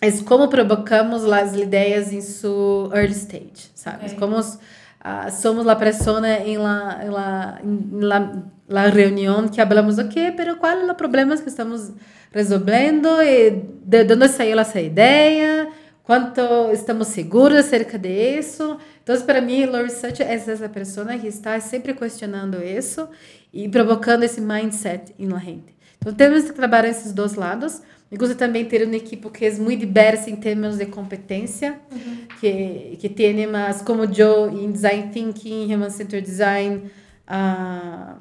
é 0.00 0.10
como 0.22 0.48
provocamos 0.48 1.30
as 1.30 1.54
ideias 1.54 2.14
em 2.14 2.22
seu 2.22 2.90
early 2.94 3.12
stage, 3.12 3.70
sabe? 3.74 4.06
Okay. 4.06 4.18
Como 4.18 4.38
uh, 4.38 5.30
somos 5.30 5.68
a 5.68 5.76
pessoa 5.76 6.26
em 6.26 6.56
la, 6.56 7.04
em 7.04 7.10
la, 7.10 7.60
em 7.62 8.00
la, 8.00 8.32
la 8.66 8.88
reunião 8.88 9.46
que 9.46 9.56
falamos, 9.56 9.98
ok, 9.98 10.32
pero 10.34 10.56
qual 10.56 10.78
é 10.78 10.90
o 10.90 10.94
problema 10.94 11.36
que 11.36 11.50
estamos 11.50 11.92
resolvendo 12.32 13.20
e 13.20 13.50
de 13.84 14.14
onde 14.14 14.28
saiu 14.28 14.58
essa 14.58 14.80
ideia, 14.80 15.68
quanto 16.02 16.40
estamos 16.72 17.08
seguros 17.08 17.58
acerca 17.58 17.98
disso. 17.98 18.78
Então, 19.06 19.20
para 19.20 19.40
mim, 19.40 19.64
o 19.66 19.82
research 19.84 20.20
é 20.20 20.34
essa 20.34 20.68
pessoa 20.68 21.16
que 21.16 21.28
está 21.28 21.60
sempre 21.60 21.94
questionando 21.94 22.60
isso 22.60 23.08
e 23.54 23.68
provocando 23.68 24.24
esse 24.24 24.40
mindset 24.40 25.14
em 25.16 25.28
la 25.28 25.38
gente. 25.38 25.76
Então, 25.98 26.12
temos 26.12 26.42
que 26.42 26.52
trabalhar 26.52 26.88
esses 26.88 27.12
dois 27.12 27.36
lados. 27.36 27.80
Me 28.10 28.18
gusta 28.18 28.34
também 28.34 28.64
ter 28.64 28.84
uma 28.84 28.96
equipe 28.96 29.30
que 29.30 29.44
é 29.44 29.52
muito 29.58 29.86
diversa 29.86 30.28
em 30.28 30.34
termos 30.34 30.78
de 30.78 30.86
competência, 30.86 31.78
uhum. 31.92 32.26
que, 32.40 32.96
que 32.98 33.08
tem 33.08 33.46
mais, 33.46 33.80
como 33.80 34.02
eu, 34.02 34.50
em 34.50 34.72
design 34.72 35.12
thinking, 35.12 35.72
human 35.72 35.90
centered 35.90 36.26
design, 36.26 36.90
uh, 37.28 38.16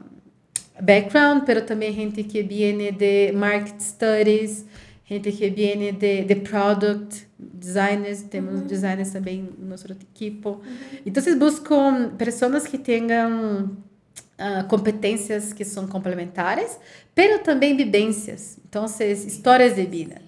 background, 0.80 1.46
mas 1.48 1.64
também 1.64 1.92
gente 1.94 2.24
que 2.24 2.44
vem 2.44 2.94
de 2.94 3.32
market 3.32 3.80
studies, 3.80 4.68
gente 5.08 5.32
que 5.32 5.50
vem 5.50 5.94
de, 5.94 6.24
de 6.24 6.36
product 6.36 7.28
designers, 7.38 8.24
temos 8.24 8.62
uhum. 8.62 8.68
designers 8.68 9.12
também 9.12 9.50
no 9.58 9.68
nosso 9.68 9.92
equipe. 9.92 10.48
Uhum. 10.48 10.62
Então, 11.06 11.22
vocês 11.22 11.38
buscam 11.38 12.16
pessoas 12.18 12.66
que 12.66 12.78
tenham 12.78 13.66
uh, 13.66 14.68
competências 14.68 15.54
que 15.54 15.64
são 15.64 15.88
complementares, 15.88 16.80
pero 17.14 17.44
também 17.44 17.78
vivências. 17.78 18.58
Então, 18.68 18.86
histórias 18.86 19.76
de 19.76 19.86
vida. 19.86 20.22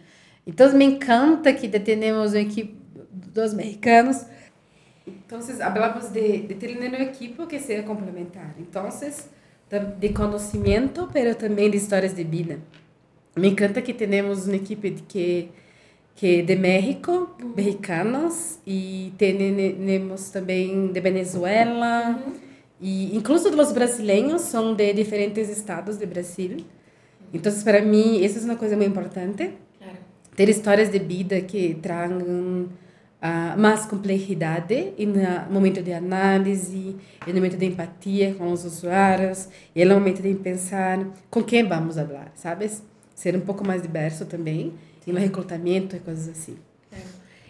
Então, 0.45 0.71
me 0.73 0.85
encanta 0.85 1.51
que 1.53 1.67
temos 1.67 2.33
uma 2.33 2.39
equipe 2.39 2.77
dos 3.11 3.53
mexicanos. 3.53 4.25
Então, 5.05 5.41
falamos 5.41 6.09
de, 6.09 6.39
de 6.43 6.55
ter 6.55 6.77
uma 6.77 6.85
equipe 6.97 7.45
que 7.47 7.59
seja 7.59 7.83
complementar. 7.83 8.55
Então, 8.59 8.87
de 9.99 10.09
conhecimento, 10.09 11.09
pero 11.11 11.35
também 11.35 11.69
de 11.69 11.77
histórias 11.77 12.13
de 12.15 12.23
vida. 12.23 12.59
Me 13.38 13.50
encanta 13.50 13.82
que 13.82 13.93
temos 13.93 14.47
uma 14.47 14.56
equipe 14.56 14.91
que 15.08 15.50
que 16.17 16.41
de 16.41 16.56
México, 16.56 17.30
uhum. 17.39 17.54
mexicanos, 17.56 18.58
e 18.65 19.13
temos 19.19 20.30
também 20.32 20.91
de 20.91 21.00
Venezuela, 21.00 22.19
uhum. 22.26 22.34
e 22.82 23.15
incluso 23.15 23.50
os 23.50 23.71
brasileiros 23.71 24.41
são 24.41 24.73
de 24.73 24.93
diferentes 24.93 25.47
estados 25.47 25.95
do 25.97 26.08
Brasil. 26.08 26.58
Então, 27.32 27.54
para 27.63 27.82
mim, 27.84 28.19
isso 28.23 28.39
é 28.39 28.41
uma 28.41 28.56
coisa 28.56 28.76
muito 28.76 28.89
importante. 28.89 29.52
Claro. 29.78 29.97
Ter 30.36 30.50
histórias 30.50 30.89
de 30.89 30.97
vida 30.97 31.39
que 31.41 31.76
tragam 31.76 32.63
uh, 33.21 33.60
mais 33.60 33.86
complexidade 33.86 34.93
no 34.97 35.54
momento 35.54 35.84
de 35.84 35.93
análise, 35.93 36.95
no 37.28 37.34
momento 37.36 37.58
de 37.58 37.65
empatia 37.67 38.34
com 38.34 38.52
os 38.52 38.65
usuários, 38.65 39.50
e 39.76 39.86
no 39.86 39.93
momento 39.93 40.23
de 40.23 40.34
pensar 40.34 41.06
com 41.30 41.43
quem 41.43 41.63
vamos 41.63 41.93
falar, 41.93 42.32
sabes? 42.34 42.82
Ser 43.17 43.36
um 43.36 43.41
pouco 43.41 43.65
mais 43.65 43.82
diverso 43.82 44.27
também 44.27 44.75
y 45.08 45.12
los 45.12 45.23
reclutamientos 45.23 45.97
y 45.97 46.01
cosas 46.03 46.30
así. 46.30 46.56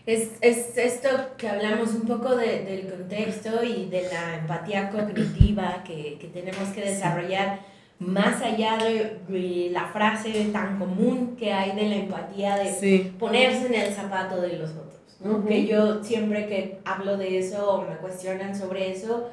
Es, 0.06 0.30
es, 0.39 0.77
esto 0.77 1.10
que 1.38 1.49
hablamos 1.49 1.89
un 1.89 2.03
poco 2.08 2.38
de, 2.38 2.63
del 2.63 2.89
contexto 2.89 3.62
y 3.65 3.88
de 3.88 4.03
la 4.03 4.38
empatía 4.38 4.89
cognitiva 4.89 5.84
que, 5.84 6.17
que 6.21 6.27
tenemos 6.27 6.69
que 6.69 6.80
desarrollar 6.80 7.60
más 7.99 8.41
allá 8.41 8.77
de, 8.77 9.69
la 9.73 9.88
frase 9.88 10.45
tan 10.53 10.80
común 10.80 11.36
que 11.36 11.51
hay 11.51 11.75
de 11.75 11.89
la 11.89 11.95
empatía 11.95 12.56
de 12.56 13.12
ponerse 13.19 13.65
en 13.65 13.73
el 13.73 13.93
zapato 13.93 14.39
de 14.39 14.53
los 14.53 14.69
otros. 14.69 15.01
¿no? 15.19 15.45
Que 15.45 15.67
yo 15.67 16.01
siempre 16.01 16.47
que 16.47 16.80
hablo 16.86 17.17
de 17.17 17.39
eso 17.39 17.71
o 17.71 17.82
me 17.82 17.97
cuestionan 17.97 18.58
sobre 18.58 18.89
eso, 18.93 19.32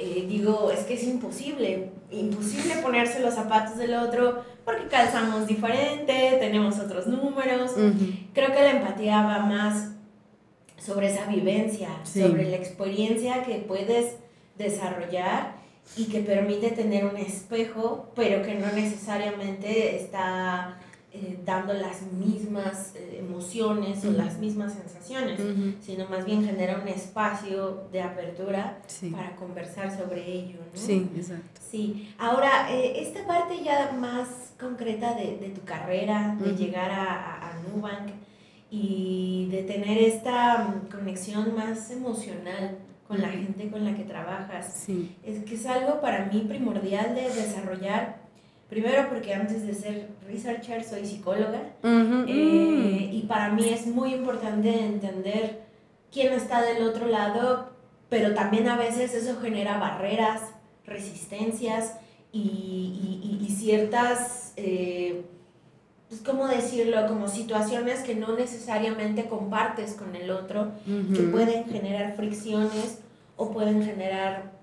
eh, 0.00 0.26
digo, 0.28 0.72
es 0.72 0.80
que 0.80 0.94
es 0.94 1.04
imposible, 1.04 1.90
imposible 2.10 2.74
ponerse 2.82 3.20
los 3.20 3.34
zapatos 3.34 3.78
del 3.78 3.94
otro 3.94 4.42
porque 4.66 4.88
calzamos 4.88 5.46
diferente, 5.46 6.36
tenemos 6.40 6.78
otros 6.80 7.06
números. 7.06 7.70
Creo 8.34 8.48
que 8.52 8.60
la 8.60 8.72
empatía 8.72 9.22
va 9.22 9.38
más 9.38 9.92
sobre 10.76 11.06
esa 11.06 11.26
vivencia, 11.26 11.88
sobre 12.04 12.50
la 12.50 12.56
experiencia 12.56 13.44
que 13.44 13.58
puedes 13.58 14.16
desarrollar 14.58 15.54
y 15.96 16.06
que 16.06 16.18
permite 16.18 16.72
tener 16.72 17.04
un 17.04 17.16
espejo, 17.16 18.10
pero 18.16 18.42
que 18.42 18.56
no 18.56 18.66
necesariamente 18.72 19.96
está 19.96 20.78
eh, 21.18 21.38
dando 21.46 21.72
las 21.72 22.02
mismas 22.12 22.92
eh, 22.94 23.20
emociones 23.26 24.04
o 24.04 24.10
las 24.10 24.36
mismas 24.38 24.74
sensaciones, 24.74 25.40
sino 25.80 26.06
más 26.10 26.26
bien 26.26 26.44
genera 26.44 26.78
un 26.78 26.88
espacio 26.88 27.84
de 27.90 28.02
apertura 28.02 28.82
para 29.12 29.34
conversar 29.34 29.96
sobre 29.96 30.30
ello. 30.30 30.58
¿no? 30.58 30.78
Sí, 30.78 31.08
exacto. 31.16 31.58
Sí, 31.70 32.12
ahora, 32.18 32.70
eh, 32.70 33.00
esta 33.00 33.26
parte 33.26 33.64
ya 33.64 33.92
más 33.98 34.52
concreta 34.60 35.14
de, 35.14 35.38
de 35.38 35.48
tu 35.48 35.62
carrera, 35.62 36.36
de 36.38 36.54
llegar 36.54 36.90
a, 36.90 37.48
a, 37.48 37.60
Nubank 37.62 38.10
y 38.70 39.48
de 39.50 39.62
tener 39.62 39.96
esta 39.96 40.68
mm, 40.68 40.90
conexión 40.90 41.54
más 41.54 41.90
emocional 41.90 42.76
con 43.08 43.22
la 43.22 43.28
gente 43.28 43.70
con 43.70 43.86
la 43.86 43.96
que 43.96 44.04
trabajas, 44.04 44.86
es 45.24 45.44
que 45.44 45.54
es 45.54 45.64
algo 45.64 46.02
para 46.02 46.26
mí 46.26 46.44
primordial 46.46 47.14
de 47.14 47.22
desarrollar 47.22 48.25
Primero 48.68 49.08
porque 49.08 49.32
antes 49.32 49.64
de 49.64 49.74
ser 49.74 50.08
researcher 50.26 50.82
soy 50.82 51.06
psicóloga 51.06 51.60
eh, 51.84 53.10
y 53.12 53.24
para 53.28 53.50
mí 53.50 53.68
es 53.68 53.86
muy 53.86 54.12
importante 54.12 54.84
entender 54.84 55.62
quién 56.10 56.32
está 56.32 56.62
del 56.62 56.82
otro 56.82 57.06
lado, 57.06 57.70
pero 58.08 58.34
también 58.34 58.68
a 58.68 58.76
veces 58.76 59.14
eso 59.14 59.40
genera 59.40 59.78
barreras, 59.78 60.42
resistencias 60.84 61.94
y, 62.32 63.38
y, 63.40 63.50
ciertas, 63.50 64.52
eh, 64.56 65.24
pues, 66.08 66.20
¿cómo 66.20 66.48
decirlo? 66.48 67.06
Como 67.06 67.28
situaciones 67.28 68.00
que 68.00 68.14
no 68.14 68.36
necesariamente 68.36 69.26
compartes 69.26 69.94
con 69.94 70.14
el 70.16 70.30
otro, 70.30 70.72
que 70.84 71.22
pueden 71.22 71.64
generar 71.66 72.14
fricciones 72.16 72.98
o 73.36 73.52
pueden 73.52 73.82
generar 73.82 74.55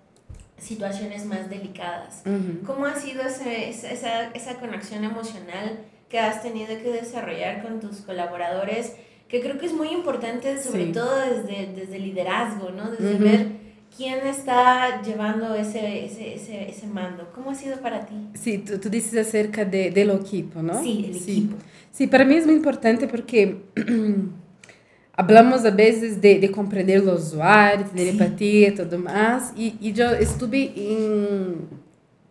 situaciones 0.63 1.25
más 1.25 1.49
delicadas. 1.49 2.23
¿Cómo 2.65 2.85
ha 2.85 2.95
sido 2.95 3.21
ese, 3.23 3.69
esa, 3.69 4.31
esa 4.31 4.55
conexión 4.59 5.03
emocional 5.03 5.79
que 6.09 6.19
has 6.19 6.41
tenido 6.41 6.67
que 6.67 6.91
desarrollar 6.91 7.61
con 7.61 7.79
tus 7.79 7.97
colaboradores? 7.97 8.93
Que 9.27 9.41
creo 9.41 9.57
que 9.57 9.65
es 9.65 9.73
muy 9.73 9.89
importante, 9.89 10.61
sobre 10.61 10.87
todo 10.87 11.17
desde, 11.19 11.73
desde 11.73 11.99
liderazgo, 11.99 12.69
¿no? 12.69 12.91
Desde 12.91 13.15
ver 13.15 13.47
quién 13.95 14.25
está 14.25 15.01
llevando 15.01 15.55
ese, 15.55 16.05
ese, 16.05 16.35
ese, 16.35 16.69
ese, 16.69 16.87
mando. 16.87 17.31
¿Cómo 17.33 17.51
ha 17.51 17.55
sido 17.55 17.77
para 17.79 18.05
ti? 18.05 18.15
Sí, 18.33 18.59
tú, 18.59 18.79
tú 18.79 18.89
dices 18.89 19.27
acerca 19.27 19.65
de, 19.65 19.91
del 19.91 20.11
equipo, 20.11 20.61
¿no? 20.61 20.81
Sí, 20.81 21.05
el 21.09 21.15
equipo. 21.15 21.55
Sí, 21.91 22.07
para 22.07 22.25
mí 22.25 22.35
es 22.35 22.45
muy 22.45 22.55
importante 22.55 23.07
porque 23.07 23.57
Hablamos 25.15 25.63
a 25.63 25.69
vezes 25.69 26.15
de, 26.15 26.39
de 26.39 26.47
compreender 26.47 26.99
o 27.03 27.13
usuário, 27.13 27.85
ter 27.89 28.13
empatia 28.13 28.69
e 28.69 28.71
tudo 28.71 28.97
mais. 28.97 29.53
E, 29.55 29.77
e 29.79 29.93
eu 29.95 30.19
estive 30.19 30.73
em 30.75 31.67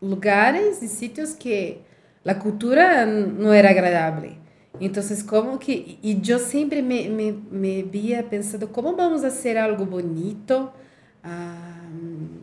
lugares 0.00 0.82
e 0.82 0.88
sítios 0.88 1.32
que 1.32 1.78
a 2.26 2.34
cultura 2.34 3.06
não 3.06 3.52
era 3.52 3.70
agradável. 3.70 4.32
Então, 4.80 5.00
como 5.28 5.58
que... 5.58 5.98
E 6.02 6.20
eu 6.28 6.40
sempre 6.40 6.82
me, 6.82 7.08
me, 7.08 7.32
me 7.32 7.82
via 7.84 8.20
pensando 8.22 8.66
como 8.66 8.96
vamos 8.96 9.22
fazer 9.22 9.56
algo 9.56 9.84
bonito, 9.84 10.68
um, 11.24 12.40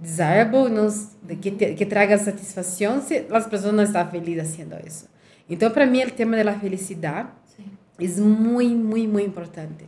desirable, 0.00 0.68
nos, 0.68 1.16
que, 1.40 1.52
te, 1.52 1.74
que 1.74 1.86
traga 1.86 2.18
satisfação 2.18 3.00
se 3.00 3.26
as 3.30 3.46
pessoas 3.46 3.72
não 3.72 3.84
estão 3.84 4.04
felizes 4.10 4.56
fazendo 4.56 4.76
isso. 4.84 5.08
Então, 5.48 5.70
para 5.70 5.86
mim, 5.86 6.02
o 6.02 6.10
tema 6.10 6.42
da 6.42 6.58
felicidade 6.58 7.28
é 7.98 8.20
muito, 8.20 8.76
muito, 8.76 9.08
muito 9.10 9.26
importante. 9.28 9.84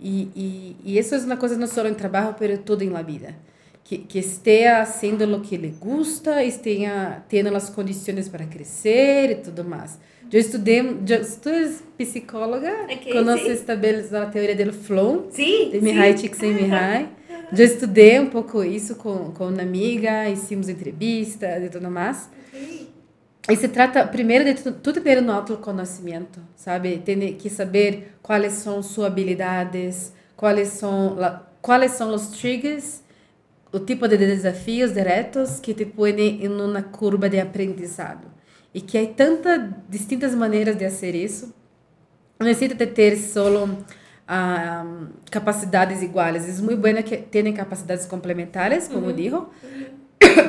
E, 0.00 0.28
e, 0.34 0.76
e 0.84 0.98
isso 0.98 1.14
é 1.14 1.18
uma 1.18 1.36
coisa 1.36 1.56
não 1.56 1.66
só 1.66 1.86
em 1.86 1.94
trabalho, 1.94 2.34
mas 2.38 2.60
tudo 2.64 2.82
em 2.82 2.90
la 2.90 3.02
vida. 3.02 3.34
que, 3.84 3.98
que 3.98 4.18
esteja 4.18 4.84
fazendo 4.86 5.24
o 5.36 5.40
que 5.40 5.56
lhe 5.56 5.68
gusta, 5.68 6.42
esteja 6.44 7.22
tendo 7.28 7.54
as 7.54 7.68
condições 7.68 8.28
para 8.28 8.44
crescer 8.46 9.30
e 9.30 9.34
tudo 9.36 9.64
mais. 9.64 9.98
Eu 10.32 10.40
estudei, 10.40 10.80
eu 10.80 11.24
sou 11.24 11.52
psicóloga, 11.98 12.72
Ok, 12.84 13.12
conheço 13.12 13.44
sim. 13.44 13.52
estabeleceu 13.52 14.22
a 14.22 14.26
teoria 14.26 14.54
do 14.64 14.72
flow, 14.72 15.28
Sí, 15.30 15.68
de 15.70 15.78
sí. 15.78 15.84
Mihai 15.84 16.14
Csikszentmihalyi. 16.14 17.08
Eu 17.56 17.64
estudei 17.64 18.18
um 18.18 18.30
pouco 18.30 18.64
isso 18.64 18.94
com, 18.96 19.30
com 19.32 19.48
uma 19.48 19.60
amiga, 19.62 20.28
hicimos 20.30 20.68
entrevistas 20.70 21.62
e 21.64 21.68
tudo 21.68 21.90
mais. 21.90 22.30
E 23.48 23.56
se 23.56 23.68
trata, 23.68 24.06
primeiro 24.06 24.44
de 24.44 24.54
tudo, 24.54 24.78
tudo 24.78 25.00
ter 25.00 25.20
um 25.20 25.30
autoconhecimento, 25.30 26.40
sabe? 26.54 26.98
Tem 26.98 27.34
que 27.34 27.50
saber 27.50 28.16
quais 28.22 28.52
são 28.52 28.82
suas 28.82 29.08
habilidades, 29.08 30.12
quais 30.36 30.68
são, 30.68 31.16
quais 31.60 31.92
são 31.92 32.14
os 32.14 32.28
triggers, 32.28 33.02
o 33.72 33.80
tipo 33.80 34.06
de 34.06 34.16
desafios 34.16 34.92
diretos 34.92 35.58
que 35.58 35.74
te 35.74 35.84
põem 35.84 36.44
em 36.44 36.48
uma 36.48 36.82
curva 36.82 37.28
de 37.28 37.40
aprendizado. 37.40 38.30
E 38.72 38.80
que 38.80 38.96
há 38.96 39.06
tantas 39.06 39.70
distintas 39.88 40.34
maneiras 40.34 40.76
de 40.76 40.84
fazer 40.88 41.14
isso. 41.14 41.52
Não 42.38 42.46
necessita 42.46 42.86
de 42.86 42.92
ter 42.92 43.16
só 43.16 43.68
ah, 44.26 44.86
capacidades 45.30 46.00
iguais. 46.00 46.58
É 46.58 46.62
muito 46.62 46.80
bueno 46.80 47.02
que 47.02 47.16
tenham 47.16 47.52
capacidades 47.52 48.06
complementares, 48.06 48.88
como 48.88 49.12
digo, 49.12 49.50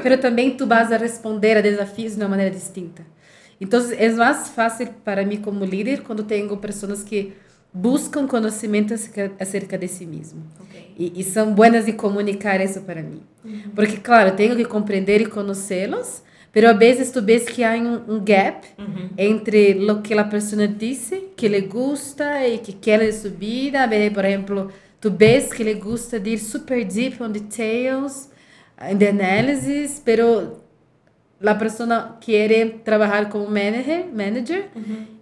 pero 0.01 0.17
também 0.17 0.51
tu 0.51 0.65
vas 0.65 0.91
a 0.91 0.97
responder 0.97 1.57
a 1.57 1.61
desafios 1.61 2.15
de 2.15 2.21
uma 2.21 2.29
maneira 2.29 2.51
distinta. 2.51 3.03
Então, 3.59 3.79
é 3.97 4.09
mais 4.09 4.49
fácil 4.49 4.87
para 5.05 5.25
mim 5.25 5.37
como 5.37 5.63
líder 5.63 6.01
quando 6.01 6.23
tenho 6.23 6.55
pessoas 6.57 7.03
que 7.03 7.33
buscam 7.73 8.27
conhecimento 8.27 8.93
acerca, 8.93 9.77
de 9.77 9.87
si 9.87 10.05
mesmo. 10.05 10.43
Ok. 10.59 10.93
E, 10.97 11.21
e 11.21 11.23
são 11.23 11.53
buenas 11.53 11.85
de 11.85 11.93
comunicar 11.93 12.61
isso 12.61 12.81
para 12.81 13.01
mim. 13.01 13.21
Porque, 13.73 13.97
claro, 13.97 14.35
tenho 14.35 14.55
que 14.55 14.65
compreender 14.65 15.21
e 15.21 15.25
conhecê-los, 15.25 16.21
pero 16.51 16.69
a 16.69 16.73
vezes 16.73 17.09
tu 17.09 17.21
ves 17.21 17.45
que 17.45 17.63
há 17.63 17.73
um, 17.73 18.15
um 18.15 18.23
gap 18.23 18.67
entre 19.17 19.73
lo 19.73 20.01
que 20.01 20.13
a 20.13 20.23
pessoa 20.23 20.67
disse, 20.67 21.29
que 21.35 21.47
lhe 21.47 21.61
gusta 21.61 22.47
e 22.47 22.59
que 22.59 22.73
quer 22.73 22.99
de 22.99 23.11
sua 23.11 23.31
vida. 23.31 23.87
Bem, 23.87 24.11
Por 24.11 24.23
exemplo, 24.23 24.71
tu 25.01 25.09
ves 25.09 25.51
que 25.51 25.63
lhe 25.63 25.73
gusta 25.73 26.19
de 26.19 26.31
ir 26.31 26.37
super 26.37 26.85
deep 26.85 27.23
on 27.23 27.31
details, 27.31 28.29
in 28.89 28.99
the 28.99 29.09
analysis, 29.09 30.01
pero 30.03 30.63
la 31.39 31.57
persona 31.57 32.17
quiere 32.23 32.65
trabajar 32.83 33.29
como 33.29 33.47
manager, 33.47 34.05
manager 34.13 34.69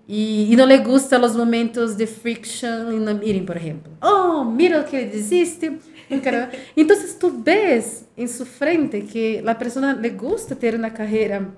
y 0.07 0.53
no 0.57 0.65
le 0.65 0.79
gustan 0.79 1.21
los 1.21 1.35
momentos 1.35 1.97
de 1.97 2.05
friction 2.05 3.05
la 3.05 3.13
meeting, 3.13 3.45
por 3.45 3.57
ejemplo. 3.57 3.91
Oh, 4.01 4.43
mira 4.43 4.79
lo 4.79 4.85
que 4.85 4.97
le 4.97 5.05
dijiste. 5.07 5.79
Entonces 6.75 7.17
tú 7.17 7.41
ves 7.43 8.05
en 8.17 8.27
su 8.27 8.45
frente 8.45 9.05
que 9.05 9.41
la 9.41 9.57
persona 9.57 9.93
le 9.93 10.09
gusta 10.09 10.55
tener 10.55 10.75
una 10.75 10.93
carrera 10.93 11.49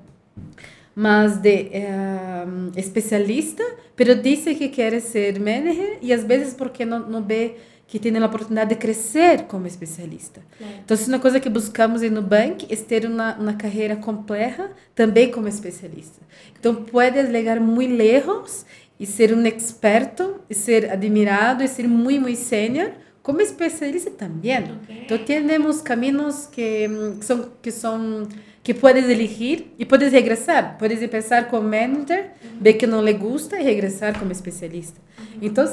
más 0.96 1.42
de 1.42 1.72
eh, 1.74 2.46
especialista, 2.76 3.64
pero 3.96 4.14
dice 4.14 4.56
que 4.56 4.70
quiere 4.70 5.02
ser 5.02 5.40
manager 5.40 5.98
y 6.02 6.12
a 6.12 6.18
veces 6.18 6.54
porque 6.56 6.86
no, 6.86 7.00
no 7.00 7.26
ve 7.26 7.58
que 7.88 8.00
tem 8.00 8.16
a 8.18 8.26
oportunidade 8.26 8.72
de 8.72 8.76
crescer 8.76 9.44
como 9.44 9.68
especialista. 9.68 10.42
Claro. 10.58 10.74
Então, 10.84 10.96
isso 10.96 11.10
é 11.10 11.14
uma 11.14 11.20
coisa 11.20 11.40
que 11.40 11.50
buscamos 11.50 12.02
em 12.02 12.10
Nubank, 12.10 12.66
é 12.70 12.76
ter 12.76 13.06
uma, 13.06 13.36
uma 13.36 13.54
carreira 13.54 13.96
completa 13.96 14.72
também 14.96 15.30
como 15.30 15.48
especialista. 15.48 16.20
Então, 16.60 16.76
puedes 16.76 17.30
chegar 17.30 17.60
muito 17.60 17.96
lejos 17.96 18.66
e 19.00 19.06
ser 19.06 19.34
um 19.34 19.46
experto, 19.46 20.40
e 20.50 20.56
ser 20.56 20.90
admirado, 20.92 21.64
e 21.64 21.68
ser 21.68 21.88
muito, 21.88 22.22
muito 22.22 22.40
sênior, 22.40 22.92
como 23.22 23.42
especialista 23.42 24.10
também. 24.12 24.58
Ok. 24.58 25.04
Então, 25.06 25.18
temos 25.18 25.82
caminhos 25.82 26.48
que, 26.48 26.90
que 27.20 27.26
são 27.26 27.52
que 27.62 27.72
são 27.72 28.28
que 28.64 28.74
puedes 28.74 29.10
elegir 29.10 29.74
e 29.78 29.86
puedes 29.86 30.12
regressar. 30.12 30.78
Puedes 30.80 31.02
empezar 31.02 31.50
como 31.50 31.68
manager, 31.68 32.32
ver 32.60 32.74
que 32.74 32.88
não 32.88 33.04
lhe 33.04 33.14
gusta 33.14 33.60
e 33.60 33.64
regressar 33.64 34.18
como 34.18 34.32
especialista. 34.32 35.00
Então, 35.42 35.68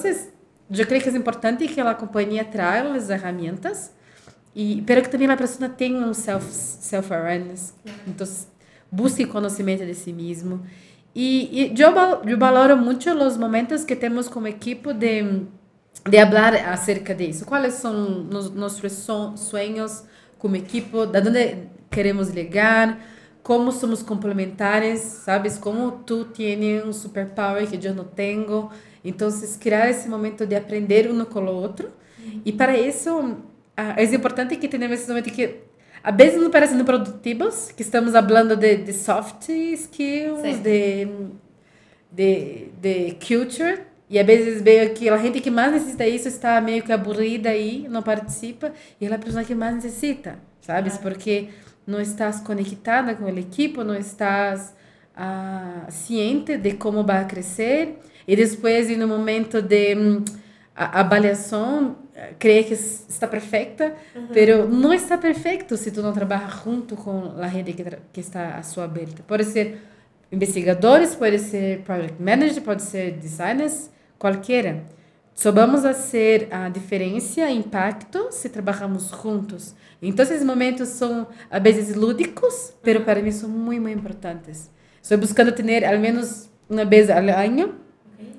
eu 0.70 0.86
creio 0.86 1.02
que 1.02 1.08
é 1.08 1.12
importante 1.16 1.66
que 1.68 1.80
a 1.80 1.94
companhia 1.94 2.44
traga 2.44 2.94
as 2.94 3.06
ferramentas, 3.06 3.92
e 4.54 4.82
pero 4.86 5.02
que 5.02 5.08
também 5.08 5.30
a 5.30 5.36
pessoa 5.36 5.68
tenha 5.68 6.06
um 6.06 6.14
self 6.14 6.46
self 6.52 7.12
awareness. 7.12 7.74
Então, 8.06 8.26
busque 8.90 9.24
conhecimento 9.26 9.84
de 9.86 9.94
si 9.94 10.12
mesmo. 10.12 10.62
E, 11.14 11.72
e 11.74 11.80
eu, 11.80 11.90
eu 12.28 12.38
valoro 12.38 12.76
muito 12.76 13.10
os 13.10 13.36
momentos 13.36 13.84
que 13.84 13.96
temos 13.96 14.28
como 14.28 14.46
equipe 14.48 14.92
de 14.94 15.42
de 16.08 16.18
hablar 16.18 16.54
acerca 16.54 17.14
disso. 17.14 17.44
Quais 17.44 17.74
são 17.74 17.92
nos, 18.24 18.50
nossos 18.50 18.92
son- 18.92 19.36
sonhos 19.36 20.02
como 20.38 20.56
equipe, 20.56 20.90
de 21.06 21.18
onde 21.28 21.56
queremos 21.90 22.28
chegar, 22.30 22.98
como 23.42 23.70
somos 23.70 24.02
complementares, 24.02 25.00
sabes? 25.00 25.58
Como 25.58 25.92
tu 26.06 26.24
tienes 26.26 26.84
um 26.84 26.92
superpower 26.92 27.66
que 27.68 27.86
eu 27.86 27.94
não 27.94 28.04
tenho. 28.04 28.70
Então, 29.04 29.28
criar 29.58 29.88
esse 29.88 30.08
momento 30.08 30.46
de 30.46 30.54
aprender 30.54 31.10
um 31.10 31.24
com 31.24 31.40
o 31.40 31.52
outro. 31.52 31.90
E 32.44 32.52
para 32.52 32.76
isso, 32.76 33.36
é 33.76 34.04
importante 34.04 34.56
que 34.56 34.68
tenhamos 34.68 35.00
esse 35.00 35.08
momento 35.08 35.30
que 35.30 35.56
a 36.02 36.10
vezes 36.10 36.40
não 36.40 36.50
parecem 36.50 36.82
produtivos, 36.84 37.72
que 37.72 37.82
estamos 37.82 38.12
falando 38.12 38.56
de, 38.56 38.76
de 38.76 38.92
soft 38.92 39.48
skills, 39.48 40.40
Sim. 40.40 40.62
de 40.62 41.08
de, 42.10 42.68
de 42.80 43.16
culture. 43.26 43.82
E 44.08 44.18
às 44.18 44.26
vezes 44.26 44.60
veio 44.60 44.92
que 44.92 45.08
a 45.08 45.16
gente 45.18 45.40
que 45.40 45.50
mais 45.50 45.72
necessita 45.72 46.06
isso 46.06 46.26
está 46.26 46.60
meio 46.60 46.82
que 46.82 46.92
aburrida 46.92 47.50
aí, 47.50 47.86
não 47.88 48.02
participa. 48.02 48.72
E 49.00 49.06
ela 49.06 49.14
é 49.14 49.18
a 49.18 49.20
pessoa 49.20 49.44
que 49.44 49.54
mais 49.54 49.76
necessita, 49.76 50.38
sabes? 50.60 50.94
Claro. 50.94 51.14
Porque 51.14 51.48
não 51.86 52.00
estás 52.00 52.40
conectada 52.40 53.14
com 53.14 53.26
a 53.26 53.30
equipe, 53.30 53.84
não 53.84 53.94
estás 53.94 54.74
ah, 55.16 55.86
ciente 55.88 56.56
de 56.56 56.72
como 56.72 57.04
vai 57.04 57.24
crescer. 57.26 57.98
E 58.30 58.36
depois, 58.36 58.84
no 58.96 59.06
momento 59.08 59.56
de 59.72 59.94
hum, 59.96 60.24
a- 60.82 61.00
avaliação, 61.00 61.96
eh, 62.14 62.32
crê 62.42 62.62
que 62.66 62.74
es- 62.74 63.04
está 63.14 63.26
perfeita, 63.36 63.84
pero 64.36 64.54
não 64.68 64.92
está 64.94 65.16
perfeito 65.18 65.76
se 65.76 65.90
tu 65.90 66.00
não 66.06 66.12
trabalha 66.12 66.48
junto 66.64 66.94
com 66.96 67.16
a 67.46 67.48
gente 67.48 67.72
que, 67.72 67.84
que 68.12 68.20
está 68.20 68.42
à 68.60 68.62
sua 68.62 68.86
volta. 68.86 69.20
Pode 69.26 69.44
ser 69.44 69.66
investigadores, 70.30 71.14
pode 71.14 71.38
ser 71.38 71.80
project 71.80 72.22
manager, 72.22 72.62
pode 72.62 72.82
ser 72.82 73.12
designers, 73.12 73.90
qualquer. 74.18 74.84
Só 75.34 75.50
vamos 75.50 75.82
fazer 75.82 76.48
a 76.50 76.68
diferença, 76.68 77.48
impacto, 77.50 78.28
se 78.30 78.48
trabalhamos 78.48 79.10
juntos. 79.22 79.74
Então, 80.02 80.22
esses 80.24 80.44
momentos 80.44 80.88
são, 80.90 81.26
às 81.50 81.62
vezes, 81.62 81.94
lúdicos, 81.96 82.74
pero 82.82 83.00
para 83.02 83.20
mim 83.22 83.32
são 83.32 83.48
muito, 83.48 83.82
muito 83.82 83.98
importantes. 83.98 84.70
Estou 85.02 85.18
buscando 85.18 85.50
ter, 85.52 85.84
ao 85.84 85.98
menos, 85.98 86.48
uma 86.68 86.84
vez 86.84 87.08
ao 87.10 87.18
ano, 87.18 87.74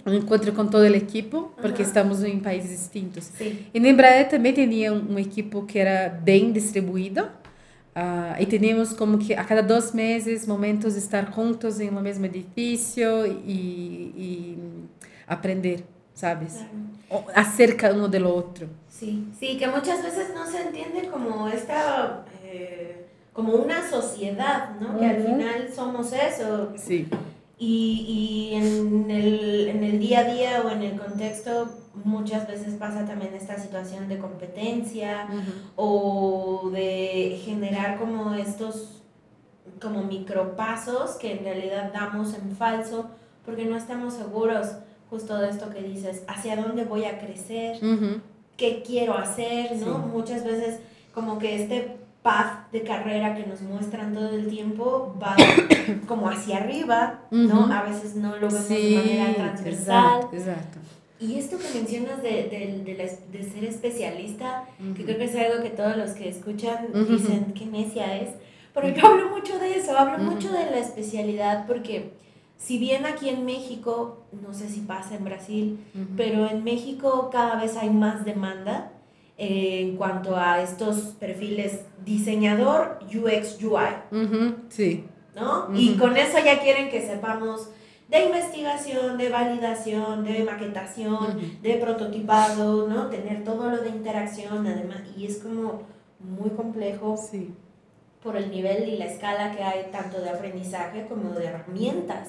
um 0.06 0.14
encontro 0.14 0.52
com 0.54 0.66
toda 0.68 0.86
a 0.88 0.92
equipe, 0.92 1.38
porque 1.62 1.82
estamos 1.82 2.24
em 2.24 2.40
países 2.40 2.70
distintos. 2.72 3.26
Sí. 3.38 3.66
E 3.74 3.80
Embraer 3.80 4.30
também 4.30 4.54
tinha 4.54 4.94
um, 4.94 5.14
um 5.14 5.20
equipe 5.20 5.62
que 5.64 5.78
era 5.80 6.10
bem 6.10 6.52
distribuído. 6.52 7.28
ah, 7.96 8.36
e 8.40 8.46
tínhamos 8.46 8.94
como 8.94 9.18
que 9.18 9.34
a 9.34 9.44
cada 9.44 9.62
dois 9.62 9.92
meses 9.94 10.48
momentos 10.48 10.94
de 10.94 11.00
estar 11.00 11.32
juntos 11.36 11.80
em 11.80 11.90
um 11.90 12.00
mesmo 12.02 12.26
edifício 12.26 13.26
e, 13.28 14.14
e 14.26 14.58
aprender, 15.28 15.84
sabes? 16.14 16.54
Claro. 16.54 17.26
O- 17.28 17.30
Acerca 17.36 17.94
um 17.94 18.08
do 18.10 18.28
outro. 18.28 18.70
Sí, 18.88 19.28
sí, 19.38 19.58
que 19.58 19.68
muchas 19.68 20.02
veces 20.02 20.34
no 20.34 20.46
se 20.46 20.62
entiende 20.62 21.10
como 21.10 21.48
esta, 21.50 22.24
eh, 22.46 23.06
como 23.34 23.54
una 23.56 23.88
sociedad, 23.90 24.76
¿no? 24.80 24.98
Que 24.98 25.06
al 25.06 25.22
final 25.24 25.68
somos 25.76 26.14
eso. 26.14 26.72
Sim. 26.78 27.08
Y, 27.60 28.52
y 28.52 28.56
en, 28.56 28.64
el, 28.64 29.10
en 29.12 29.12
el 29.12 29.51
día 30.12 30.20
a 30.20 30.24
día 30.26 30.62
o 30.66 30.70
en 30.70 30.84
el 30.84 31.00
contexto 31.00 31.70
muchas 32.04 32.46
veces 32.46 32.74
pasa 32.76 33.06
también 33.06 33.34
esta 33.34 33.58
situación 33.58 34.10
de 34.10 34.18
competencia 34.18 35.28
o 35.78 36.70
de 36.74 37.40
generar 37.46 37.98
como 37.98 38.34
estos 38.34 39.02
como 39.82 40.04
micropasos 40.04 41.12
que 41.12 41.32
en 41.32 41.46
realidad 41.46 41.92
damos 41.94 42.34
en 42.34 42.54
falso 42.56 43.10
porque 43.46 43.64
no 43.64 43.78
estamos 43.78 44.16
seguros 44.16 44.68
justo 45.10 45.38
de 45.38 45.50
esto 45.50 45.70
que 45.70 45.82
dices, 45.82 46.24
hacia 46.28 46.56
dónde 46.56 46.84
voy 46.84 47.06
a 47.06 47.20
crecer, 47.20 47.80
qué 48.58 48.84
quiero 48.86 49.18
hacer, 49.18 49.78
¿no? 49.78 49.96
Sí. 49.96 50.10
Muchas 50.12 50.44
veces 50.44 50.80
como 51.14 51.40
que 51.40 51.62
este 51.62 51.98
path 52.22 52.72
de 52.72 52.84
carrera 52.84 53.36
que 53.36 53.46
nos 53.46 53.62
muestran 53.62 54.14
todo 54.14 54.30
el 54.30 54.48
tiempo 54.48 55.16
va 55.22 55.36
como 56.08 56.30
hacia 56.30 56.58
arriba, 56.58 57.22
¿no? 57.32 57.72
A 57.72 57.84
veces 57.84 58.16
no 58.16 58.36
lo 58.36 58.48
vemos 58.48 58.70
de 58.70 58.76
Sim, 58.78 58.96
manera 58.96 59.34
transversal. 59.34 60.22
exato. 60.32 60.80
Y 61.20 61.38
esto 61.38 61.58
que 61.60 61.78
mencionas 61.78 62.24
de, 62.24 62.30
de, 62.50 62.82
de, 62.84 62.94
la 62.96 63.04
de 63.04 63.44
ser 63.52 63.64
especialista, 63.64 64.66
que 64.96 65.04
creo 65.04 65.18
que 65.20 65.26
es 65.26 65.36
algo 65.36 65.62
que 65.64 65.70
todos 65.70 65.96
los 65.96 66.12
que 66.12 66.28
escuchan 66.30 66.88
dicen, 67.08 67.54
qué 67.54 67.66
necia 67.68 68.18
es. 68.18 68.30
Pero 68.74 68.90
yo 68.90 69.06
hablo 69.06 69.30
mucho 69.30 69.60
de 69.60 69.76
eso, 69.78 69.96
hablo 69.98 70.18
mucho 70.24 70.52
de 70.52 70.66
la 70.72 70.80
especialidad 70.80 71.68
porque 71.68 72.14
si 72.58 72.78
bien 72.80 73.06
aquí 73.06 73.30
en 73.30 73.46
México, 73.46 74.24
no 74.32 74.54
sé 74.54 74.70
si 74.70 74.82
pasa 74.82 75.16
en 75.16 75.26
Brasil, 75.26 75.80
pero 76.18 76.48
en 76.50 76.64
México 76.64 77.30
cada 77.32 77.56
vez 77.62 77.76
hay 77.78 77.90
más 77.92 78.26
demanda, 78.26 78.92
en 79.44 79.98
cuanto 79.98 80.36
a 80.38 80.62
estos 80.62 80.98
perfiles 81.20 81.80
diseñador, 82.06 83.00
UX, 83.12 83.58
UI. 83.64 84.56
Sim. 84.70 85.06
¿no? 85.36 85.68
Y 85.74 85.96
con 85.96 86.16
eso 86.16 86.38
ya 86.46 86.60
quieren 86.62 86.90
que 86.92 87.02
sepamos 87.02 87.70
de 88.08 88.26
investigación, 88.26 89.18
de 89.18 89.30
validación, 89.30 90.24
de 90.26 90.44
maquetación, 90.44 91.40
de 91.64 91.74
prototipado, 91.76 92.88
¿no? 92.88 93.08
Tener 93.08 93.44
todo 93.44 93.72
lo 93.72 93.78
de 93.82 93.90
interacción, 93.90 94.68
además, 94.68 95.00
y 95.18 95.26
es 95.26 95.38
como 95.38 95.84
muy 96.20 96.52
complejo 96.52 97.18
Sim. 97.18 97.56
por 98.22 98.36
el 98.38 98.52
nivel 98.52 98.88
y 98.90 98.98
la 98.98 99.06
escala 99.06 99.52
que 99.56 99.64
hay 99.64 99.88
tanto 99.92 100.22
de 100.22 100.30
aprendizaje 100.30 101.08
como 101.08 101.32
de 101.32 101.46
herramientas. 101.46 102.28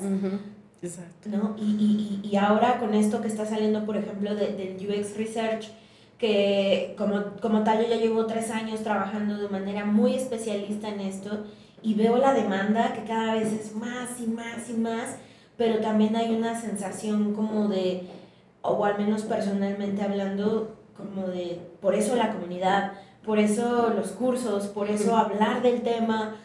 Exato. 0.81 1.29
¿no? 1.29 1.55
Y, 1.59 1.63
y, 1.63 2.21
y 2.25 2.29
y 2.31 2.37
ahora 2.37 2.79
con 2.79 2.95
esto 2.95 3.21
que 3.21 3.29
está 3.29 3.45
saliendo, 3.45 3.85
por 3.85 3.97
ejemplo, 3.97 4.35
de- 4.35 4.53
del 4.55 4.77
UX 4.89 5.17
Research, 5.17 5.71
que 6.23 6.95
como, 6.97 7.21
como 7.41 7.65
tal 7.65 7.83
yo 7.83 7.89
ya 7.89 7.97
llevo 7.97 8.27
tres 8.27 8.53
años 8.53 8.85
trabajando 8.85 9.39
de 9.39 9.49
manera 9.49 9.85
muy 9.85 10.15
especialista 10.15 10.89
en 10.89 11.01
esto 11.01 11.47
y 11.83 11.95
veo 11.95 12.17
la 12.17 12.33
demanda 12.33 12.93
que 12.93 13.03
cada 13.03 13.35
vez 13.35 13.53
es 13.53 13.75
más 13.75 14.21
y 14.21 14.29
más 14.29 14.71
y 14.71 14.75
más, 14.75 15.17
pero 15.57 15.81
también 15.81 16.15
hay 16.15 16.33
una 16.33 16.61
sensación 16.61 17.35
como 17.35 17.67
de, 17.67 18.05
o 18.61 18.85
al 18.85 18.99
menos 18.99 19.23
personalmente 19.23 20.01
hablando, 20.01 20.77
como 20.97 21.27
de, 21.27 21.59
por 21.81 21.97
eso 21.97 22.15
la 22.15 22.33
comunidad, 22.33 22.93
por 23.27 23.41
eso 23.41 23.93
los 23.93 24.13
cursos, 24.13 24.69
por 24.69 24.89
eso 24.89 25.17
hablar 25.17 25.61
del 25.61 25.83
tema, 25.83 26.37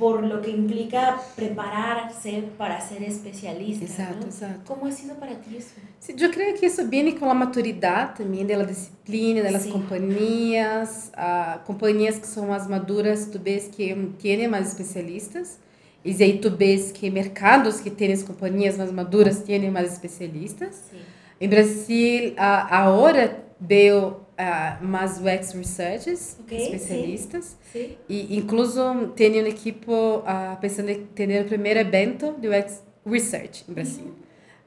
por 0.00 0.24
lo 0.24 0.40
que 0.40 0.50
implica 0.50 1.20
prepararse 1.36 2.44
para 2.56 2.80
ser 2.80 3.02
especialista. 3.02 3.84
Exato, 3.84 4.20
¿no? 4.20 4.26
exato. 4.26 4.60
¿Cómo 4.64 4.86
ha 4.86 4.90
sido 4.90 5.14
para 5.16 5.34
ti 5.34 5.58
eso? 5.58 5.74
Sim, 6.00 6.14
eu 6.18 6.30
creio 6.30 6.54
que 6.54 6.64
isso 6.64 6.88
vem 6.88 7.14
com 7.18 7.30
a 7.30 7.34
maturidade 7.34 8.16
também 8.16 8.46
da 8.46 8.62
disciplina, 8.62 9.42
das 9.42 9.64
Sim. 9.64 9.72
companhias, 9.72 11.12
ah, 11.14 11.60
companhias 11.66 12.18
que 12.18 12.26
são 12.26 12.46
mais 12.46 12.66
maduras, 12.66 13.26
tu 13.26 13.38
vês 13.38 13.68
que 13.68 13.94
têm 14.18 14.48
mais 14.48 14.68
especialistas, 14.68 15.58
e 16.02 16.10
aí 16.22 16.38
tu 16.38 16.50
vês 16.50 16.90
que 16.90 17.10
mercados 17.10 17.78
que 17.80 17.90
têm 17.90 18.10
as 18.10 18.22
companhias 18.22 18.78
mais 18.78 18.90
maduras 18.90 19.42
têm 19.42 19.70
mais 19.70 19.92
especialistas. 19.92 20.82
Sí. 20.90 20.96
Em 21.42 21.48
Brasil, 21.48 22.32
a, 22.38 22.84
agora 22.84 23.44
veio 23.60 24.19
ah, 24.40 24.78
mais 24.80 25.18
UX 25.20 25.52
Researchers, 25.52 26.36
Ok, 26.40 26.56
especialistas, 26.58 27.56
Sí. 27.72 27.98
e 28.08 28.36
incluso 28.36 28.82
tem 29.14 29.42
um 29.42 29.46
equipo 29.46 30.22
ah, 30.26 30.56
pensando 30.60 30.88
em 30.90 31.04
ter 31.14 31.42
o 31.42 31.48
primeiro 31.48 31.78
evento 31.80 32.34
de 32.40 32.48
UX 32.48 32.82
Research 33.06 33.64
em 33.68 33.72
Brasil. 33.72 34.14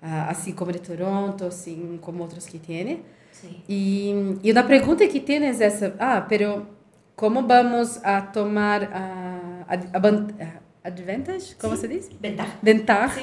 Ah, 0.02 0.30
assim 0.30 0.52
como 0.54 0.72
de 0.72 0.80
Toronto, 0.80 1.46
assim 1.46 1.98
como 2.02 2.22
outros 2.24 2.46
que 2.46 2.60
tem. 2.60 3.02
Sí. 3.32 3.64
E, 3.68 4.38
e 4.44 4.52
uma 4.52 4.64
pergunta 4.64 5.08
que 5.08 5.20
tem 5.20 5.44
é 5.44 5.50
essa, 5.50 5.96
ah, 6.00 6.22
pero 6.22 6.68
como 7.16 7.48
vamos 7.48 8.00
a 8.04 8.22
tomar 8.22 8.84
a, 8.94 9.66
a, 9.68 9.98
a, 9.98 10.00
van- 10.00 10.28
a 10.40 10.88
advantage, 10.88 11.56
como 11.56 11.76
Sí. 11.76 11.82
se 11.82 11.88
diz? 11.88 12.10
Ventaja. 12.22 12.52
Ventaja 12.62 13.22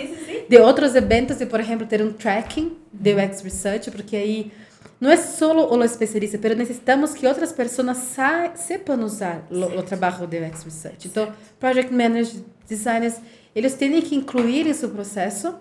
de 0.49 0.57
outros 0.59 0.95
eventos 0.95 1.41
e, 1.41 1.47
por 1.47 1.61
exemplo, 1.61 1.87
ter 1.87 2.01
um 2.03 2.13
tracking 2.13 2.77
de 2.93 3.15
UX 3.15 3.43
Research, 3.43 3.91
porque 3.91 4.17
aí 4.17 4.53
não 5.01 5.11
é 5.11 5.17
só 5.17 5.75
o 5.75 5.83
especialista, 5.83 6.39
mas 6.43 6.57
necessitamos 6.59 7.15
que 7.15 7.27
outras 7.27 7.53
pessoas 7.53 7.97
sa 7.97 8.53
sepam 8.55 9.03
usar 9.03 9.47
o, 9.51 9.83
trabalho 9.83 10.27
de 10.27 10.39
UX 10.39 10.63
Research. 10.63 11.09
Então, 11.09 11.33
project 11.59 11.93
managers, 11.93 12.43
designers, 12.69 13.17
eles 13.55 13.75
têm 13.75 14.01
que 14.03 14.15
incluir 14.15 14.67
esse 14.67 14.87
processo 14.89 15.55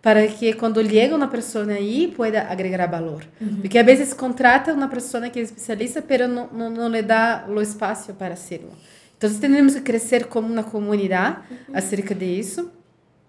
para 0.00 0.26
que 0.28 0.52
quando 0.54 0.82
chega 0.88 1.14
uma 1.14 1.28
pessoa 1.28 1.66
aí, 1.66 2.08
pueda 2.08 2.42
agregar 2.48 2.86
valor. 2.86 3.24
Porque 3.60 3.78
às 3.78 3.84
vezes 3.84 4.14
contrata 4.14 4.72
uma 4.72 4.88
pessoa 4.88 5.28
que 5.28 5.38
é 5.38 5.42
especialista, 5.42 6.02
mas 6.08 6.20
não, 6.30 6.48
não, 6.52 6.70
não 6.70 6.88
lhe 6.88 7.02
dá 7.02 7.44
o 7.48 7.60
espaço 7.60 8.14
para 8.14 8.36
serlo. 8.36 8.70
Então, 9.18 9.32
temos 9.34 9.74
que 9.74 9.80
crescer 9.80 10.26
como 10.26 10.50
uma 10.50 10.62
comunidade 10.62 11.38
acerca 11.72 12.14
disso. 12.14 12.70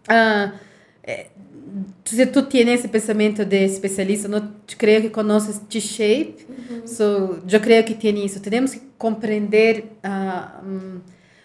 Ah, 0.08 0.54
eh, 1.04 1.28
se 2.06 2.26
tu 2.28 2.44
tienes 2.44 2.80
esse 2.80 2.88
pensamento 2.88 3.44
de 3.46 3.66
especialista, 3.66 4.28
não 4.28 4.52
creio 4.78 5.02
que 5.02 5.10
conheces 5.10 5.60
T-shape, 5.70 6.48
so, 6.86 7.40
eu 7.50 7.60
creio 7.60 7.84
que 7.84 7.94
tem 7.94 8.26
isso. 8.26 8.40
Temos 8.40 8.74
que 8.74 8.82
compreender 8.98 9.98
ah, 10.04 10.62
hum, 10.64 11.00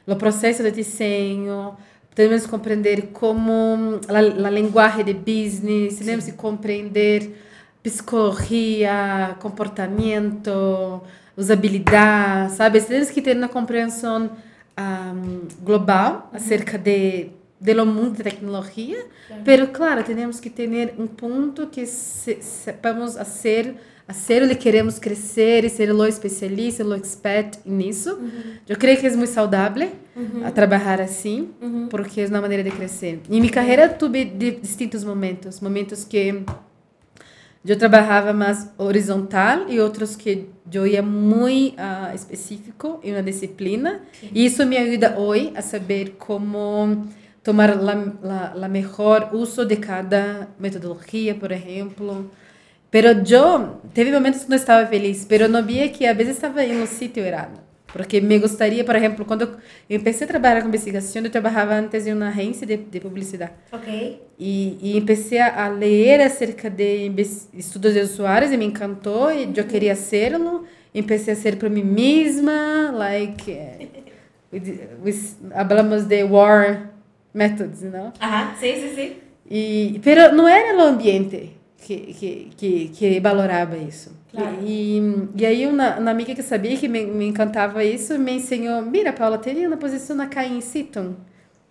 o 0.06 0.16
processo 0.16 0.62
de 0.62 0.70
desenho, 0.70 1.76
temos 2.14 2.42
que 2.42 2.48
compreender 2.48 3.08
como 3.12 4.00
a, 4.08 4.18
a 4.46 4.50
linguagem 4.50 5.04
de 5.04 5.14
business, 5.14 5.98
temos 5.98 6.26
que 6.26 6.32
compreender 6.32 7.30
psicologia, 7.82 9.36
comportamento, 9.40 11.02
usabilidade, 11.36 12.52
sabe? 12.52 12.80
Temos 12.80 13.10
que 13.10 13.20
ter 13.20 13.36
uma 13.36 13.48
compreensão 13.48 14.30
ah, 14.76 15.14
global 15.62 16.30
acerca 16.32 16.78
de 16.78 17.30
do 17.62 17.86
mundo 17.86 18.18
da 18.18 18.24
tecnologia, 18.24 19.06
pero 19.44 19.68
claro, 19.68 20.02
temos 20.02 20.40
que 20.40 20.50
ter 20.50 20.94
um 20.98 21.06
ponto 21.06 21.68
que 21.68 21.86
se, 21.86 22.42
sepamos 22.42 23.14
fazer, 23.14 23.76
fazer 24.06 24.42
o 24.42 24.48
que 24.48 24.56
queremos 24.56 24.98
crescer 24.98 25.64
e 25.64 25.68
ser 25.68 25.92
o 25.92 26.04
especialista, 26.04 26.84
o 26.84 26.92
expert 26.92 27.58
nisso. 27.64 28.18
Eu 28.68 28.76
creio 28.76 28.98
que 28.98 29.06
é 29.06 29.10
muito 29.10 29.30
saudável 29.30 29.92
a 30.44 30.50
trabalhar 30.50 31.00
assim, 31.00 31.50
porque 31.88 32.20
é 32.20 32.26
uma 32.26 32.40
maneira 32.40 32.64
de 32.64 32.72
crescer. 32.72 33.20
Em 33.30 33.40
minha 33.40 33.52
carreira 33.52 33.88
tive 33.88 34.24
de 34.24 34.50
distintos 34.52 35.04
momentos, 35.04 35.60
momentos 35.60 36.04
que 36.04 36.42
eu 37.64 37.78
trabalhava 37.78 38.32
mais 38.32 38.68
horizontal 38.76 39.68
e 39.68 39.78
outros 39.78 40.16
que 40.16 40.48
eu 40.72 40.84
ia 40.84 41.00
muito 41.00 41.76
ah, 41.78 42.10
específico 42.12 42.98
em 43.04 43.12
uma 43.12 43.22
disciplina. 43.22 44.00
E 44.34 44.44
isso 44.44 44.66
me 44.66 44.76
ajuda 44.76 45.16
hoje 45.16 45.52
a 45.54 45.62
saber 45.62 46.16
como 46.18 47.06
tomar 47.42 47.76
la, 47.76 47.94
la, 48.22 48.54
la 48.54 48.68
mejor 48.68 49.28
uso 49.32 49.64
de 49.64 49.76
cada 49.78 50.48
metodologia, 50.58 51.34
por 51.38 51.52
exemplo. 51.52 52.30
Pero 52.90 53.08
eu 53.08 53.80
teve 53.94 54.12
momentos 54.12 54.44
que 54.44 54.50
não 54.50 54.56
estava 54.56 54.86
feliz, 54.86 55.24
pero 55.24 55.48
não 55.48 55.62
via 55.64 55.88
que 55.88 56.04
às 56.06 56.16
vezes 56.16 56.36
estava 56.36 56.62
em 56.64 56.80
um 56.82 56.86
sítio 56.86 57.24
errado. 57.24 57.58
Porque 57.92 58.20
me 58.22 58.38
gostaria, 58.38 58.84
por 58.84 58.96
exemplo, 58.96 59.24
quando 59.24 59.42
eu 59.88 59.98
comecei 59.98 60.24
a 60.24 60.28
trabalhar 60.28 60.62
com 60.62 60.68
investigação, 60.68 61.22
eu 61.22 61.30
trabalhava 61.30 61.74
antes 61.74 62.06
em 62.06 62.12
uma 62.14 62.28
agência 62.28 62.66
de, 62.66 62.76
de 62.78 63.00
publicidade. 63.00 63.52
Ok. 63.70 64.20
E, 64.38 64.96
e 64.96 65.00
comecei 65.00 65.38
a 65.40 65.68
ler 65.68 66.20
acerca 66.22 66.70
de 66.70 67.10
estudos 67.54 67.92
de 67.94 68.00
usuários 68.00 68.50
e 68.52 68.56
me 68.56 68.64
encantou 68.64 69.30
e 69.30 69.50
eu 69.54 69.64
queria 69.66 69.94
serlo. 69.94 70.64
Empecé 70.94 71.32
a 71.32 71.36
ser 71.36 71.56
para 71.56 71.68
mim 71.70 71.82
mesma, 71.84 72.90
like, 72.94 73.50
eh, 73.50 73.88
we- 74.52 74.88
we- 75.04 75.36
hablamos 75.54 76.04
de 76.04 76.22
war 76.24 76.91
methods, 77.34 77.82
não? 77.82 78.12
Ajá, 78.20 78.54
sí, 78.58 78.72
sí, 78.74 78.94
sí. 78.94 79.16
E, 79.50 80.00
pero 80.02 80.34
não 80.34 80.48
era 80.48 80.76
o 80.76 80.80
ambiente 80.82 81.50
que, 81.78 81.96
que, 82.14 82.50
que, 82.56 82.88
que 82.88 83.20
valorava 83.20 83.76
isso. 83.76 84.10
Claro. 84.30 84.56
E, 84.64 85.00
e 85.36 85.44
aí 85.44 85.66
uma, 85.66 85.98
uma 85.98 86.10
amiga 86.10 86.34
que 86.34 86.42
sabia 86.42 86.76
que 86.76 86.88
me, 86.88 87.04
me 87.04 87.26
encantava 87.26 87.84
isso 87.84 88.18
me 88.18 88.32
ensinou, 88.32 88.80
mira, 88.82 89.12
Paula, 89.12 89.36
teria 89.38 89.68
uma 89.68 89.76
posição 89.76 90.16
na 90.16 90.28
em 90.46 90.60
Seaton, 90.60 91.14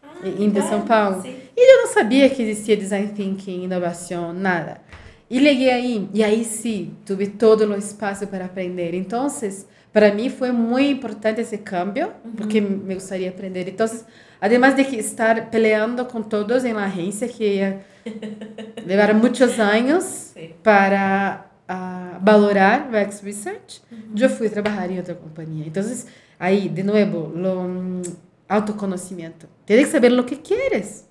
Ah, 0.03 0.27
em 0.27 0.51
claro, 0.51 0.69
São 0.69 0.81
Paulo. 0.81 1.21
sí. 1.23 1.33
E 1.57 1.73
eu 1.73 1.81
não 1.85 1.93
sabia 1.93 2.29
que 2.29 2.43
existia 2.43 2.77
design 2.77 3.07
thinking, 3.13 3.63
inovação, 3.63 4.31
nada. 4.33 4.79
E 5.29 5.39
liguei 5.39 5.69
aí, 5.71 6.09
e 6.13 6.23
aí 6.23 6.43
sim, 6.43 6.93
tive 7.05 7.27
todo 7.27 7.65
o 7.65 7.75
espaço 7.77 8.27
para 8.27 8.45
aprender. 8.45 8.93
Então, 8.93 9.29
para 9.93 10.13
mim 10.13 10.29
foi 10.29 10.51
muito 10.51 10.89
importante 10.89 11.41
esse 11.41 11.57
cambio, 11.57 12.11
porque 12.37 12.61
me 12.61 12.93
gostaria 12.93 13.29
de 13.29 13.35
aprender. 13.35 13.67
Então, 13.67 13.85
además 14.39 14.75
de 14.75 14.85
que 14.85 14.95
estar 14.95 15.49
peleando 15.49 16.05
com 16.05 16.21
todos 16.21 16.63
em 16.63 16.73
la 16.73 16.85
agência, 16.85 17.27
que 17.27 17.43
ia 17.55 17.81
levar 18.85 19.13
muitos 19.13 19.59
anos 19.59 20.33
para 20.63 21.45
ah, 21.67 22.19
valorar 22.21 22.89
o 22.89 22.97
UX 22.97 23.21
Research, 23.21 23.81
eu 24.17 24.29
fui 24.29 24.49
trabalhar 24.49 24.89
em 24.89 24.97
outra 24.97 25.13
companhia. 25.13 25.65
Então, 25.67 25.83
aí, 26.39 26.69
de 26.69 26.83
novo, 26.83 27.17
o 27.17 27.61
hum, 27.61 28.01
autoconhecimento. 28.47 29.47
Tienes 29.65 29.87
que 29.87 29.91
saber 29.91 30.11
o 30.13 30.23
que 30.23 30.37
queres. 30.37 31.09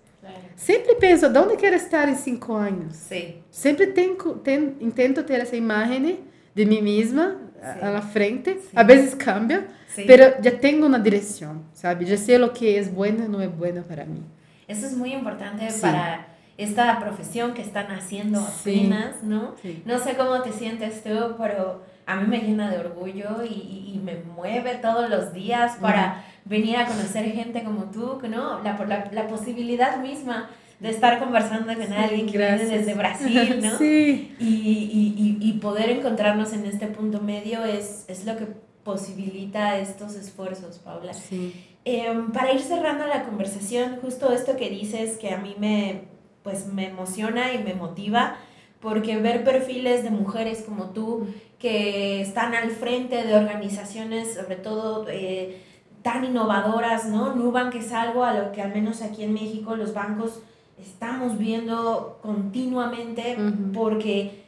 Sempre 0.57 0.95
penso, 0.97 1.27
de 1.31 1.39
onde 1.39 1.57
quero 1.57 1.75
estar 1.75 2.07
em 2.07 2.15
cinco 2.15 2.53
anos? 2.53 2.95
Sí. 2.95 3.37
Sempre 3.51 3.89
tenho, 3.89 4.15
ten, 4.45 4.77
intento 4.79 5.23
ter 5.23 5.41
essa 5.41 5.57
imagem 5.57 6.21
de 6.55 6.67
mim 6.67 6.83
mesma 6.83 7.50
À 7.63 7.91
la 7.91 8.03
frente. 8.03 8.59
Às 8.75 8.87
vezes 8.87 9.15
cambia, 9.15 9.67
Sí. 9.95 10.05
pero 10.07 10.25
já 10.43 10.51
tenho 10.53 10.87
uma 10.87 10.99
direção, 10.99 11.63
sabe? 11.75 12.07
Já 12.07 12.17
sei 12.17 12.41
o 12.43 12.49
que 12.51 12.77
é 12.77 12.83
bueno 12.85 13.25
e 13.25 13.29
não 13.29 13.41
é 13.41 13.49
bueno 13.49 13.83
para 13.83 14.05
mim. 14.05 14.25
Eso 14.69 14.87
es 14.87 14.97
muy 14.97 15.13
importante 15.13 15.69
Sí. 15.71 15.81
para 15.81 16.27
esta 16.57 16.99
profesión 17.01 17.53
que 17.55 17.63
están 17.63 17.91
haciendo 17.91 18.39
apenas, 18.41 19.23
¿no? 19.23 19.55
No 19.85 19.99
sé 19.99 20.15
cómo 20.15 20.41
te 20.43 20.53
sientes 20.53 21.03
tú, 21.03 21.35
pero 21.39 21.83
a 22.07 22.17
mí 22.17 22.27
me 22.29 22.39
llena 22.39 22.71
de 22.71 22.79
orgullo 22.79 23.43
y, 23.45 23.49
y- 23.55 23.93
y 23.95 23.99
me 23.99 24.15
mueve 24.37 24.77
todos 24.81 25.09
los 25.11 25.33
días 25.33 25.77
para 25.81 26.23
venir 26.45 26.77
a 26.77 26.87
conocer 26.87 27.25
gente 27.33 27.63
como 27.65 27.85
tú, 27.91 28.21
¿no? 28.29 28.63
La, 28.63 28.77
la, 28.87 29.09
la 29.13 29.27
posibilidad 29.27 29.99
misma 30.01 30.49
de 30.81 30.89
estar 30.89 31.19
conversando 31.19 31.73
con 31.75 31.93
alguien 31.93 32.27
que 32.27 32.39
viene 32.39 32.65
desde 32.65 32.95
Brasil, 32.95 33.61
¿no? 33.63 33.77
sí. 33.77 34.35
Y, 34.41 34.47
y, 34.47 35.39
y, 35.41 35.53
poder 35.55 35.91
encontrarnos 35.91 36.55
en 36.55 36.65
este 36.65 36.87
punto 36.87 37.21
medio 37.21 37.65
es, 37.65 38.07
es 38.09 38.25
lo 38.25 38.37
que 38.37 38.47
posibilita 38.83 39.79
estos 39.79 40.15
esfuerzos, 40.15 40.79
Paula. 40.79 41.13
Sí. 41.13 41.55
Em, 41.85 42.33
para 42.33 42.53
ir 42.53 42.61
cerrando 42.61 43.07
la 43.07 43.25
conversación, 43.25 43.99
justo 44.01 44.33
esto 44.33 44.57
que 44.57 44.71
dices 44.71 45.19
que 45.19 45.35
a 45.35 45.39
mí 45.39 45.55
me, 45.59 46.03
pues, 46.43 46.67
me 46.67 46.89
emociona 46.89 47.53
y 47.53 47.63
me 47.63 47.75
motiva, 47.75 48.37
porque 48.81 49.19
ver 49.19 49.45
perfiles 49.45 50.03
de 50.03 50.11
mujeres 50.11 50.63
como 50.67 50.91
tú 50.91 51.27
que 51.59 52.23
están 52.23 52.55
al 52.55 52.71
frente 52.71 53.23
de 53.25 53.35
organizaciones, 53.35 54.35
sobre 54.35 54.57
todo 54.57 55.07
eh, 55.11 55.61
tan 56.03 56.25
innovadoras, 56.25 57.07
¿no? 57.07 57.35
Nubank 57.35 57.75
es 57.75 57.93
algo 57.93 58.25
a 58.25 58.33
lo 58.33 58.53
que 58.53 58.63
al 58.63 58.73
menos 58.73 59.03
aquí 59.03 59.23
en 59.23 59.35
México 59.35 59.77
los 59.77 59.93
bancos 59.93 60.43
estamos 60.83 61.39
viendo 61.39 62.19
continuamente 62.23 63.37
porque 63.73 64.45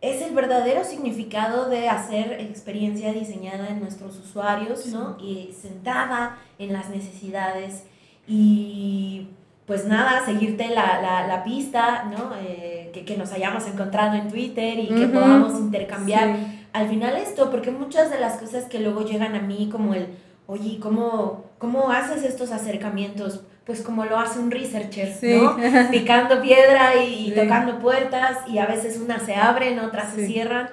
es 0.00 0.20
el 0.20 0.34
verdadero 0.34 0.84
significado 0.84 1.68
de 1.68 1.88
hacer 1.88 2.40
experiencia 2.40 3.12
diseñada 3.12 3.68
en 3.68 3.80
nuestros 3.80 4.18
usuarios, 4.18 4.86
¿no? 4.86 5.16
Y 5.20 5.54
centrada 5.60 6.38
en 6.58 6.72
las 6.72 6.90
necesidades 6.90 7.84
y 8.26 9.28
pues 9.66 9.86
nada, 9.86 10.24
seguirte 10.24 10.68
la, 10.68 11.00
la, 11.00 11.26
la 11.26 11.44
pista, 11.44 12.04
¿no? 12.04 12.32
Eh, 12.40 12.90
que, 12.92 13.04
que, 13.04 13.16
nos 13.16 13.32
hayamos 13.32 13.66
encontrado 13.66 14.16
en 14.16 14.28
Twitter 14.28 14.78
y 14.78 14.88
que 14.88 15.06
podamos 15.06 15.58
intercambiar 15.58 16.36
al 16.72 16.88
final 16.88 17.16
esto, 17.16 17.50
porque 17.50 17.70
muchas 17.70 18.10
de 18.10 18.18
las 18.18 18.38
cosas 18.38 18.64
que 18.64 18.80
luego 18.80 19.04
llegan 19.04 19.36
a 19.36 19.40
mí 19.40 19.68
como 19.70 19.94
el, 19.94 20.08
oye, 20.46 20.78
¿cómo, 20.80 21.44
cómo 21.58 21.90
haces 21.90 22.24
estos 22.24 22.50
acercamientos? 22.50 23.42
Pues 23.64 23.80
como 23.82 24.04
lo 24.04 24.18
hace 24.18 24.40
un 24.40 24.50
researcher, 24.50 25.14
¿no? 25.22 25.56
Picando 25.90 26.42
piedra 26.42 27.04
y, 27.04 27.30
tocando 27.30 27.78
puertas 27.78 28.38
y 28.48 28.58
a 28.58 28.66
veces 28.66 28.98
unas 28.98 29.22
se 29.22 29.36
abren, 29.36 29.78
otras 29.78 30.14
se 30.14 30.26
cierran. 30.26 30.68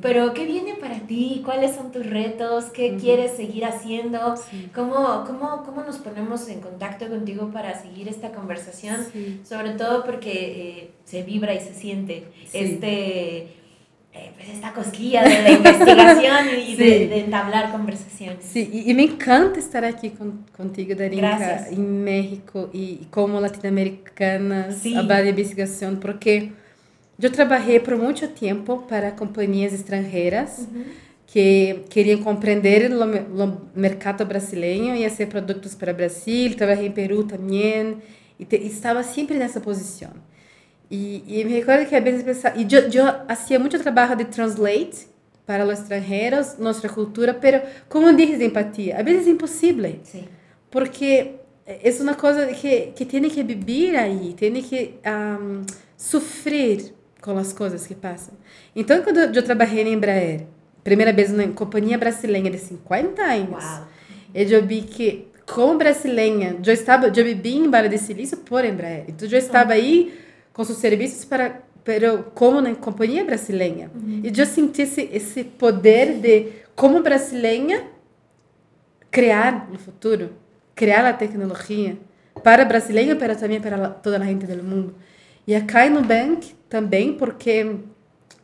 Pero 0.00 0.34
¿qué 0.34 0.44
viene 0.44 0.74
para 0.74 0.98
ti? 1.00 1.40
¿Cuáles 1.44 1.76
son 1.76 1.92
tus 1.92 2.04
retos? 2.04 2.66
¿Qué 2.66 2.96
quieres 2.96 3.36
seguir 3.36 3.64
haciendo? 3.64 4.34
¿Cómo, 4.74 5.24
cómo, 5.24 5.62
¿Cómo 5.64 5.82
nos 5.84 5.98
ponemos 5.98 6.48
en 6.48 6.60
contacto 6.60 7.08
contigo 7.08 7.50
para 7.52 7.80
seguir 7.80 8.08
esta 8.08 8.32
conversación? 8.32 9.06
Sobre 9.44 9.70
todo 9.70 10.04
porque 10.04 10.32
eh, 10.32 10.90
se 11.04 11.22
vibra 11.22 11.54
y 11.54 11.60
se 11.60 11.74
siente 11.74 12.24
este 12.52 13.61
eh, 14.14 14.30
pues 14.36 14.48
esta 14.50 14.74
cosquilla 14.74 15.22
de 15.22 15.42
la 15.42 15.50
investigación 15.52 16.46
y 16.66 16.76
de, 16.76 17.20
entablar 17.24 17.72
conversaciones. 17.72 18.44
Sí, 18.44 18.84
y, 18.86 18.92
me 18.92 19.04
encanta 19.04 19.58
estar 19.58 19.84
aquí 19.86 20.10
con, 20.10 20.44
contigo, 20.54 20.94
Darinka, 20.94 21.68
en 21.68 22.04
México 22.04 22.68
y 22.74 23.06
como 23.10 23.40
latinoamericanas 23.40 24.76
sí. 24.76 24.94
hablar 24.94 25.22
de 25.22 25.30
investigación, 25.30 25.98
porque 25.98 26.52
yo 27.16 27.32
trabajé 27.32 27.80
por 27.80 27.96
mucho 27.96 28.28
tiempo 28.30 28.86
para 28.86 29.16
compañías 29.16 29.72
extranjeras 29.72 30.66
que 31.32 31.84
querían 31.88 32.22
comprender 32.22 32.82
el 32.82 32.98
mercado 33.74 34.26
brasileño 34.26 34.94
y 34.94 35.04
hacer 35.04 35.30
productos 35.30 35.74
para 35.74 35.94
Brasil. 35.94 36.54
Trabajé 36.56 36.86
en 36.86 36.92
Perú 36.92 37.26
también 37.26 38.02
y, 38.38 38.44
te, 38.44 38.60
y 38.60 38.66
estaba 38.66 39.02
siempre 39.02 39.36
en 39.36 39.42
esa 39.42 39.62
posición. 39.62 40.12
Y, 40.92 41.24
y, 41.26 41.42
me 41.46 41.54
recuerdo 41.58 41.88
que 41.88 41.96
a 41.96 42.00
veces 42.00 42.22
pensaba, 42.22 42.54
y 42.54 42.66
yo, 42.66 42.86
yo 42.86 43.24
hacía 43.26 43.58
mucho 43.58 43.80
trabajo 43.80 44.14
de 44.14 44.26
translate 44.26 45.08
para 45.46 45.64
los 45.64 45.78
extranjeros, 45.78 46.58
nuestra 46.58 46.90
cultura, 46.90 47.40
pero 47.40 47.62
como 47.88 48.12
dices 48.12 48.38
de 48.38 48.44
empatía, 48.44 48.98
a 48.98 49.02
veces 49.02 49.22
es 49.22 49.28
imposible. 49.28 50.00
Sí. 50.02 50.22
Porque 50.68 51.40
es 51.66 51.98
una 51.98 52.14
cosa 52.14 52.46
que, 52.48 52.92
que 52.94 53.06
tiene 53.06 53.30
que 53.30 53.42
vivir 53.42 53.96
ahí, 53.96 54.34
tiene 54.36 54.62
que 54.62 54.98
um, 55.06 55.62
sufrir 55.96 56.92
com 57.22 57.38
as 57.38 57.54
coisas 57.54 57.86
que 57.86 57.94
passam. 57.94 58.34
Então, 58.76 59.00
quando 59.02 59.18
eu 59.34 59.42
trabalhei 59.42 59.84
na 59.84 59.90
Embraer, 59.90 60.46
primeira 60.84 61.10
vez 61.10 61.32
na 61.32 61.48
companhia 61.48 61.96
brasileira 61.96 62.50
de 62.50 62.58
50 62.58 63.22
anos, 63.22 63.64
Uau. 63.64 63.88
eu 64.34 64.66
vi 64.66 64.82
que, 64.82 65.28
como 65.46 65.78
brasileira, 65.78 66.54
eu 66.62 66.72
estava, 66.74 67.06
eu 67.06 67.24
vivi 67.24 67.56
em 67.56 67.70
Vale 67.70 67.88
de 67.88 67.96
Silício 67.96 68.36
por 68.36 68.62
Embraer. 68.62 69.04
Então, 69.08 69.26
eu 69.26 69.38
estava 69.38 69.72
aí 69.72 70.12
com 70.52 70.64
seus 70.64 70.78
serviços 70.78 71.24
para 71.24 71.62
pero 71.84 72.30
como 72.34 72.60
na 72.60 72.74
companhia 72.74 73.24
brasileira. 73.24 73.90
Uhum. 73.94 74.20
E 74.22 74.32
eu 74.38 74.46
senti 74.46 74.82
esse, 74.82 75.08
esse 75.12 75.44
poder 75.44 76.20
de, 76.20 76.52
como 76.76 77.02
brasileira, 77.02 77.84
criar 79.10 79.68
no 79.70 79.78
futuro, 79.78 80.30
criar 80.74 81.04
a 81.04 81.12
tecnologia 81.12 81.98
para 82.42 82.64
brasileiro, 82.64 83.18
mas 83.18 83.40
também 83.40 83.60
para 83.60 83.88
toda 83.88 84.18
a 84.18 84.24
gente 84.24 84.46
do 84.46 84.62
mundo. 84.62 84.94
E 85.46 85.54
acá 85.54 85.88
no 85.88 86.00
Nubank 86.00 86.54
também, 86.68 87.14
porque 87.14 87.50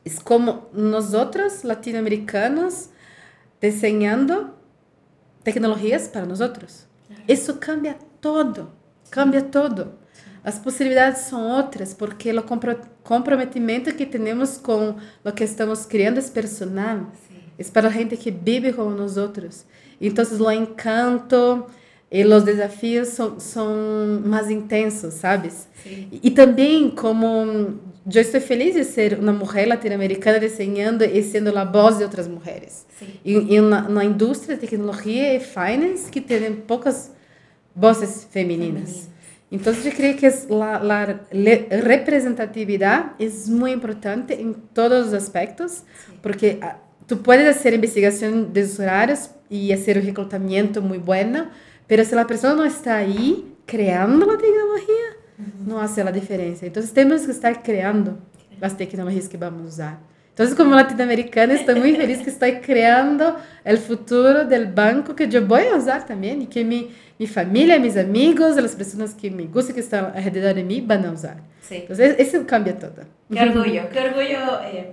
é 0.05 0.11
como 0.25 0.67
nós 0.73 1.15
outros 1.15 1.63
latino-americanos 1.63 2.91
desenhando 3.61 4.51
tecnologias 5.45 6.09
para 6.09 6.27
nós 6.27 6.41
outros. 6.41 6.87
Isso 7.27 7.55
cambia 7.55 7.97
todo, 8.21 8.71
cambia 9.11 9.43
todo. 9.43 9.93
As 10.45 10.59
possibilidades 10.59 11.23
são 11.23 11.57
outras, 11.57 11.93
porque 11.93 12.33
o 12.33 12.43
comprometimento 13.03 13.95
que 13.95 14.07
temos 14.07 14.57
com 14.59 14.97
o 15.25 15.33
que 15.33 15.45
estamos 15.45 15.85
criando 15.85 16.19
é 16.19 16.23
personal. 16.23 17.13
É 17.59 17.65
para 17.65 17.89
a 17.89 17.91
gente 17.91 18.17
que 18.17 18.31
vive 18.31 18.73
como 18.73 18.91
nós 18.91 19.17
outros. 19.17 19.65
Então, 20.01 20.25
o 20.25 20.51
encanto 20.51 21.67
e 22.11 22.25
os 22.25 22.43
desafios 22.43 23.09
são, 23.09 23.39
são 23.39 24.23
mais 24.25 24.49
intensos, 24.49 25.15
sabes? 25.15 25.69
E, 25.85 26.21
e 26.23 26.31
também, 26.31 26.89
como 26.91 27.79
eu 28.17 28.23
estou 28.23 28.41
feliz 28.41 28.75
de 28.75 28.85
ser 28.85 29.19
uma 29.19 29.33
mulher 29.33 29.69
latino-americana 29.69 30.39
desenhando 30.39 31.05
e 31.05 31.23
sendo 31.23 31.57
a 31.57 31.65
voz 31.65 31.99
de 31.99 32.05
outras 32.05 32.27
mulheres. 32.27 32.87
E, 33.25 33.35
e 33.35 33.61
na, 33.61 33.83
na 33.83 34.05
indústria 34.05 34.55
de 34.55 34.63
tecnologia 34.63 35.35
e 35.35 35.41
finance 35.41 36.11
que 36.11 36.21
tem 36.21 36.55
poucas 36.55 37.13
vozes 37.77 38.25
femininas. 38.31 38.91
femininas. 38.91 39.09
Então, 39.51 39.73
eu 39.73 39.93
creio 39.93 40.17
que 40.17 40.27
a 40.27 40.33
representatividade 41.87 43.11
é 43.19 43.51
muito 43.51 43.77
importante 43.77 44.35
em 44.35 44.53
todos 44.53 45.09
os 45.09 45.15
aspectos, 45.15 45.85
porque 46.21 46.59
ah, 46.61 46.77
tu 47.07 47.17
puedes 47.17 47.57
fazer 47.57 47.75
investigação 47.75 48.45
de 48.45 48.61
usuários 48.61 49.31
e 49.51 49.75
fazer 49.75 49.97
o 49.97 50.03
recrutamento 50.03 50.83
muito 50.83 51.03
bom, 51.03 51.15
mas 51.89 52.07
se 52.07 52.15
a 52.15 52.25
pessoa 52.27 52.55
não 52.55 52.67
está 52.67 52.97
aí 52.97 53.57
criando 53.67 54.31
a 54.31 54.37
tecnologia, 54.37 55.17
não 55.67 55.79
faz 55.79 55.99
a 55.99 56.11
diferença. 56.11 56.67
Então, 56.67 56.87
temos 56.87 57.25
que 57.25 57.31
estar 57.31 57.55
criando 57.63 58.19
as 58.61 58.75
tecnologias 58.75 59.29
que 59.29 59.37
vamos 59.39 59.67
usar. 59.67 60.03
Então, 60.41 60.55
como 60.55 60.73
latino-americana, 60.73 61.55
estou 61.55 61.75
muito 61.75 61.97
feliz 61.97 62.21
que 62.21 62.29
estou 62.29 62.49
criando 62.61 63.25
o 63.67 63.77
futuro 63.77 64.47
do 64.47 64.67
banco 64.69 65.13
que 65.13 65.25
eu 65.25 65.45
vou 65.45 65.77
usar 65.77 66.07
também 66.07 66.43
e 66.43 66.47
que 66.47 66.63
me 66.63 66.91
mi 67.19 67.27
familia, 67.27 67.81
mis 67.81 67.97
amigos, 67.97 68.55
las 68.55 68.77
personas 68.77 69.13
que 69.13 69.29
me 69.29 69.47
gustan, 69.47 69.75
que 69.75 69.81
están 69.81 70.13
alrededor 70.15 70.55
de 70.55 70.63
mí, 70.63 70.81
van 70.81 71.05
a 71.05 71.11
usar. 71.11 71.39
Sí. 71.63 71.79
Entonces, 71.79 72.15
eso 72.21 72.47
cambia 72.47 72.79
todo. 72.79 73.05
Qué 73.29 73.41
orgullo, 73.41 73.89
qué 73.91 73.99
orgullo 73.99 74.61
eh, 74.63 74.93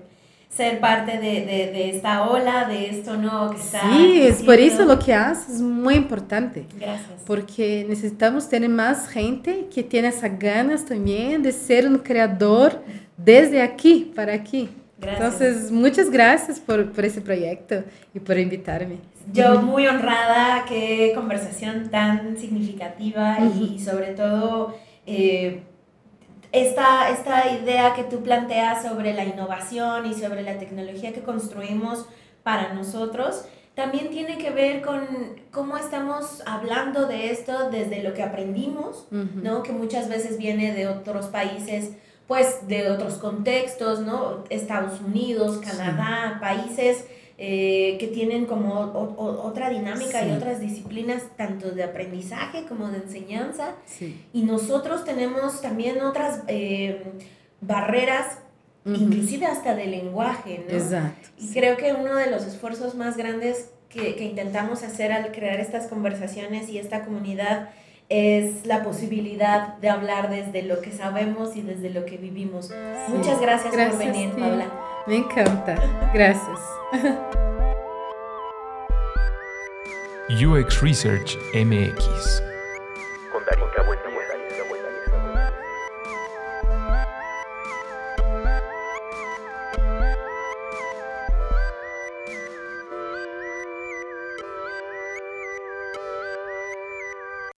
ser 0.50 0.80
parte 0.80 1.20
de, 1.20 1.46
de, 1.46 1.72
de, 1.72 1.90
esta 1.92 2.28
ola, 2.28 2.66
de 2.66 2.90
esto 2.90 3.16
nuevo 3.16 3.52
que 3.52 3.58
está. 3.58 3.82
Sí, 3.82 4.22
es 4.24 4.42
por 4.42 4.60
eso 4.60 4.86
lo 4.86 4.98
que 4.98 5.14
haces 5.14 5.58
es 5.58 5.62
muy 5.62 5.94
importante. 5.94 6.66
Gracias. 6.80 7.22
Porque 7.28 7.86
necesitamos 7.88 8.50
tener 8.50 8.70
más 8.72 9.08
gente 9.08 9.68
que 9.72 9.84
tiene 9.84 10.08
esas 10.08 10.40
ganas 10.40 10.84
también 10.84 11.44
de 11.44 11.52
ser 11.52 11.88
un 11.88 12.00
creador 12.00 12.82
desde 13.16 13.62
aquí 13.62 14.12
para 14.16 14.34
aquí. 14.34 14.72
Gracias. 14.98 15.42
Entonces, 15.42 15.72
muchas 15.72 16.10
gracias 16.10 16.60
por, 16.60 16.92
por 16.92 17.04
ese 17.06 17.22
proyecto 17.22 17.84
y 18.14 18.20
por 18.20 18.38
invitarme. 18.38 18.98
Yo 19.34 19.62
muy 19.62 19.88
honrada, 19.88 20.66
qué 20.68 21.12
conversación 21.16 21.90
tan 21.90 22.38
significativa 22.38 23.40
y 23.40 23.80
sobre 23.80 24.14
todo 24.14 24.76
eh, 25.06 25.64
esta, 26.52 27.10
esta 27.10 27.52
idea 27.52 27.94
que 27.94 28.04
tú 28.04 28.22
planteas 28.22 28.84
sobre 28.84 29.14
la 29.14 29.26
innovación 29.26 30.06
y 30.06 30.14
sobre 30.14 30.44
la 30.44 30.58
tecnología 30.58 31.12
que 31.12 31.22
construimos 31.22 32.06
para 32.44 32.74
nosotros, 32.74 33.46
también 33.74 34.10
tiene 34.10 34.38
que 34.38 34.52
ver 34.52 34.82
con 34.82 35.06
cómo 35.52 35.78
estamos 35.78 36.42
hablando 36.46 37.08
de 37.08 37.32
esto 37.32 37.70
desde 37.70 38.04
lo 38.04 38.14
que 38.14 38.24
aprendimos, 38.24 39.08
¿no? 39.12 39.64
Que 39.64 39.74
muchas 39.74 40.08
veces 40.08 40.38
viene 40.38 40.74
de 40.74 40.88
otros 40.88 41.26
países, 41.26 41.92
pues 42.28 42.68
de 42.68 42.90
otros 42.90 43.16
contextos, 43.16 44.00
¿no? 44.00 44.44
Estados 44.50 45.00
Unidos, 45.02 45.60
Canadá, 45.64 46.38
países 46.42 47.06
eh, 47.38 47.98
que 48.00 48.08
tienen 48.08 48.46
como 48.46 48.74
otra 49.18 49.70
dinámica 49.70 50.26
y 50.26 50.32
otras 50.32 50.60
disciplinas, 50.60 51.24
tanto 51.36 51.72
de 51.72 51.84
aprendizaje 51.84 52.64
como 52.64 52.90
de 52.90 53.00
enseñanza. 53.00 53.76
Y 54.34 54.44
nosotros 54.44 55.04
tenemos 55.04 55.62
también 55.62 56.02
otras 56.02 56.42
eh, 56.48 57.04
barreras, 57.62 58.40
inclusive 58.86 59.46
hasta 59.46 59.76
de 59.76 59.88
lenguaje, 59.88 60.66
¿no? 60.68 60.76
Exacto. 60.76 61.30
Y 61.38 61.52
creo 61.52 61.78
que 61.78 61.94
uno 61.94 62.16
de 62.16 62.32
los 62.32 62.46
esfuerzos 62.46 62.96
más 62.96 63.18
grandes 63.18 63.70
que, 63.90 64.16
que 64.16 64.24
intentamos 64.24 64.82
hacer 64.84 65.12
al 65.12 65.32
crear 65.32 65.60
estas 65.60 65.88
conversaciones 65.88 66.70
y 66.70 66.80
esta 66.80 67.04
comunidad 67.04 67.70
es 68.10 68.66
la 68.66 68.84
posibilidad 68.84 69.78
de 69.78 69.90
hablar 69.90 70.30
desde 70.30 70.62
lo 70.62 70.82
que 70.82 70.92
sabemos 70.92 71.56
y 71.56 71.62
desde 71.62 71.90
lo 71.90 72.06
que 72.06 72.18
vivimos. 72.18 72.72
Muchas 73.10 73.40
gracias, 73.42 73.76
por 73.76 73.98
venir, 73.98 74.32
Paula. 74.32 74.68
Me 75.08 75.18
encanta. 75.18 75.76
Gracias. 76.14 76.60
UX 80.30 80.82
Research 80.82 81.38
MX 81.54 82.42